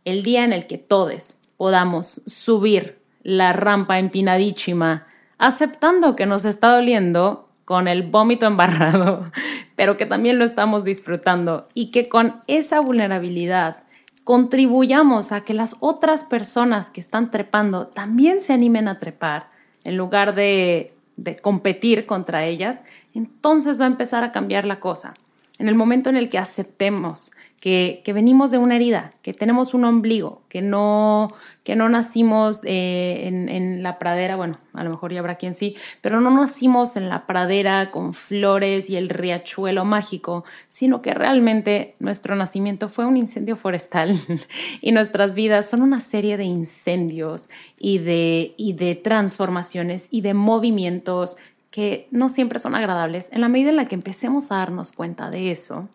el 0.05 0.23
día 0.23 0.45
en 0.45 0.53
el 0.53 0.65
que 0.65 0.77
todos 0.77 1.33
podamos 1.57 2.21
subir 2.25 3.01
la 3.21 3.51
rampa 3.51 3.99
empinadísima 3.99 5.07
aceptando 5.37 6.15
que 6.15 6.25
nos 6.25 6.45
está 6.45 6.73
doliendo 6.73 7.50
con 7.71 7.87
el 7.87 8.03
vómito 8.03 8.47
embarrado, 8.47 9.31
pero 9.77 9.95
que 9.95 10.05
también 10.05 10.37
lo 10.37 10.43
estamos 10.43 10.83
disfrutando 10.83 11.69
y 11.73 11.89
que 11.91 12.09
con 12.09 12.41
esa 12.47 12.81
vulnerabilidad 12.81 13.83
contribuyamos 14.25 15.31
a 15.31 15.45
que 15.45 15.53
las 15.53 15.77
otras 15.79 16.25
personas 16.25 16.89
que 16.89 16.99
están 16.99 17.31
trepando 17.31 17.87
también 17.87 18.41
se 18.41 18.51
animen 18.51 18.89
a 18.89 18.99
trepar 18.99 19.47
en 19.85 19.95
lugar 19.95 20.35
de, 20.35 20.93
de 21.15 21.37
competir 21.37 22.05
contra 22.05 22.45
ellas, 22.45 22.83
entonces 23.13 23.79
va 23.79 23.85
a 23.85 23.87
empezar 23.87 24.25
a 24.25 24.33
cambiar 24.33 24.65
la 24.65 24.81
cosa. 24.81 25.13
En 25.57 25.69
el 25.69 25.75
momento 25.75 26.09
en 26.09 26.17
el 26.17 26.27
que 26.27 26.39
aceptemos 26.39 27.31
que, 27.61 28.01
venimos 28.11 28.49
de 28.49 28.57
una 28.57 28.75
herida, 28.75 29.13
que 29.21 29.35
tenemos 29.35 29.75
un 29.75 29.85
ombligo, 29.85 30.41
que 30.49 30.63
no, 30.63 31.31
que 31.63 31.75
no 31.75 31.89
nacimos 31.89 32.59
eh, 32.63 33.21
en, 33.27 33.83
la 33.83 33.99
pradera, 33.99 34.35
bueno, 34.35 34.57
a 34.73 34.83
lo 34.83 34.89
mejor 34.89 35.13
ya 35.13 35.19
habrá 35.19 35.35
quien 35.35 35.53
sí, 35.53 35.75
pero 36.01 36.21
no 36.21 36.31
nacimos 36.31 36.97
en 36.97 37.07
la 37.07 37.27
pradera 37.27 37.91
con 37.91 38.15
flores 38.15 38.89
y 38.89 38.95
el 38.95 39.09
riachuelo 39.09 39.85
mágico, 39.85 40.43
sino 40.69 41.03
que 41.03 41.13
realmente 41.13 41.95
nuestro 41.99 42.35
nacimiento 42.35 42.89
fue 42.89 43.05
un 43.05 43.15
incendio 43.15 43.55
forestal 43.55 44.19
y 44.81 44.91
nuestras 44.91 45.35
vidas 45.35 45.69
son 45.69 45.83
una 45.83 45.99
serie 45.99 46.37
de 46.37 46.45
incendios 46.45 47.47
y 47.77 47.99
de, 47.99 48.55
y 48.57 48.73
de 48.73 48.95
transformaciones 48.95 50.07
y 50.09 50.21
de 50.21 50.33
movimientos 50.33 51.37
que 51.69 52.07
no 52.09 52.27
siempre 52.29 52.57
son 52.57 52.73
agradables. 52.73 53.29
En 53.31 53.41
la 53.41 53.49
medida 53.49 53.69
en 53.69 53.75
la 53.75 53.87
que 53.87 53.95
empecemos 53.95 54.51
a 54.51 54.55
darnos 54.55 54.91
cuenta 54.93 55.29
de 55.29 55.51
eso, 55.51 55.89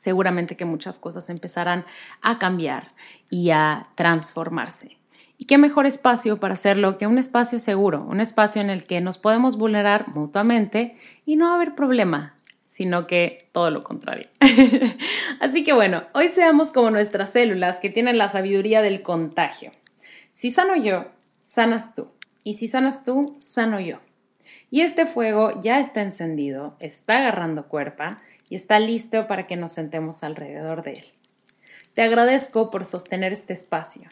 seguramente 0.00 0.56
que 0.56 0.64
muchas 0.64 0.98
cosas 0.98 1.28
empezarán 1.28 1.84
a 2.22 2.38
cambiar 2.38 2.88
y 3.28 3.50
a 3.50 3.88
transformarse. 3.96 4.96
¿Y 5.36 5.44
qué 5.44 5.58
mejor 5.58 5.84
espacio 5.84 6.38
para 6.38 6.54
hacerlo 6.54 6.96
que 6.96 7.06
un 7.06 7.18
espacio 7.18 7.60
seguro, 7.60 8.06
un 8.08 8.20
espacio 8.20 8.62
en 8.62 8.70
el 8.70 8.86
que 8.86 9.02
nos 9.02 9.18
podemos 9.18 9.58
vulnerar 9.58 10.08
mutuamente 10.08 10.96
y 11.26 11.36
no 11.36 11.52
haber 11.52 11.74
problema, 11.74 12.34
sino 12.64 13.06
que 13.06 13.50
todo 13.52 13.70
lo 13.70 13.82
contrario. 13.82 14.26
Así 15.40 15.64
que 15.64 15.74
bueno, 15.74 16.04
hoy 16.14 16.28
seamos 16.28 16.72
como 16.72 16.90
nuestras 16.90 17.28
células 17.28 17.78
que 17.78 17.90
tienen 17.90 18.16
la 18.16 18.30
sabiduría 18.30 18.80
del 18.80 19.02
contagio. 19.02 19.70
Si 20.32 20.50
sano 20.50 20.76
yo, 20.76 21.08
sanas 21.42 21.94
tú. 21.94 22.08
Y 22.42 22.54
si 22.54 22.68
sanas 22.68 23.04
tú, 23.04 23.36
sano 23.38 23.80
yo. 23.80 24.00
Y 24.70 24.80
este 24.80 25.04
fuego 25.04 25.60
ya 25.60 25.78
está 25.78 26.00
encendido, 26.00 26.76
está 26.80 27.18
agarrando 27.18 27.68
cuerpa 27.68 28.22
y 28.50 28.56
está 28.56 28.78
listo 28.78 29.26
para 29.26 29.46
que 29.46 29.56
nos 29.56 29.72
sentemos 29.72 30.22
alrededor 30.22 30.82
de 30.82 30.92
él. 30.92 31.04
Te 31.94 32.02
agradezco 32.02 32.70
por 32.70 32.84
sostener 32.84 33.32
este 33.32 33.54
espacio. 33.54 34.02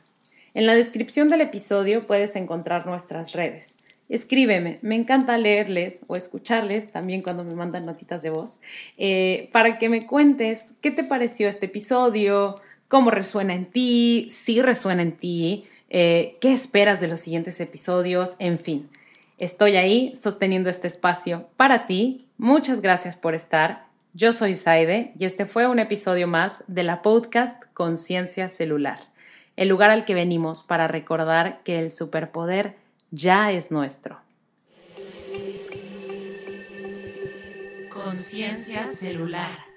En 0.55 0.65
la 0.65 0.75
descripción 0.75 1.29
del 1.29 1.43
episodio 1.43 2.07
puedes 2.07 2.35
encontrar 2.37 2.87
nuestras 2.87 3.33
redes. 3.33 3.75
Escríbeme, 4.09 4.79
me 4.81 4.95
encanta 4.95 5.37
leerles 5.37 6.01
o 6.07 6.17
escucharles 6.17 6.91
también 6.91 7.21
cuando 7.21 7.45
me 7.45 7.55
mandan 7.55 7.85
notitas 7.85 8.23
de 8.23 8.31
voz, 8.31 8.59
eh, 8.97 9.51
para 9.53 9.79
que 9.79 9.91
me 9.91 10.07
cuentes 10.07 10.73
qué 10.81 10.91
te 10.91 11.05
pareció 11.05 11.47
este 11.47 11.67
episodio, 11.67 12.61
cómo 12.89 13.11
resuena 13.11 13.55
en 13.55 13.67
ti, 13.67 14.29
si 14.31 14.63
resuena 14.63 15.03
en 15.03 15.13
ti, 15.13 15.67
eh, 15.91 16.39
qué 16.41 16.55
esperas 16.55 17.01
de 17.01 17.09
los 17.09 17.21
siguientes 17.21 17.61
episodios, 17.61 18.37
en 18.39 18.59
fin. 18.59 18.89
Estoy 19.37 19.77
ahí 19.77 20.13
sosteniendo 20.15 20.71
este 20.71 20.89
espacio 20.89 21.49
para 21.57 21.87
ti. 21.87 22.27
Muchas 22.39 22.81
gracias 22.81 23.17
por 23.17 23.35
estar 23.35 23.88
yo 24.19 24.33
soy 24.33 24.57
Saide 24.57 25.13
y 25.17 25.27
este 25.27 25.47
fue 25.47 25.69
un 25.69 25.79
episodio 25.79 26.27
más 26.27 26.65
de 26.67 26.83
la 26.83 27.03
podcast 27.03 27.63
Conciencia 27.73 28.49
Celular, 28.49 28.99
el 29.55 29.69
lugar 29.69 29.91
al 29.91 30.05
que 30.05 30.15
venimos 30.15 30.65
para 30.65 30.89
recordar 30.89 31.63
que 31.63 31.79
el 31.79 31.93
superpoder 31.93 32.75
ya 33.13 33.53
es 33.53 33.71
nuestro. 33.71 34.19
Conciencia 37.91 38.89
Celular. 38.89 39.68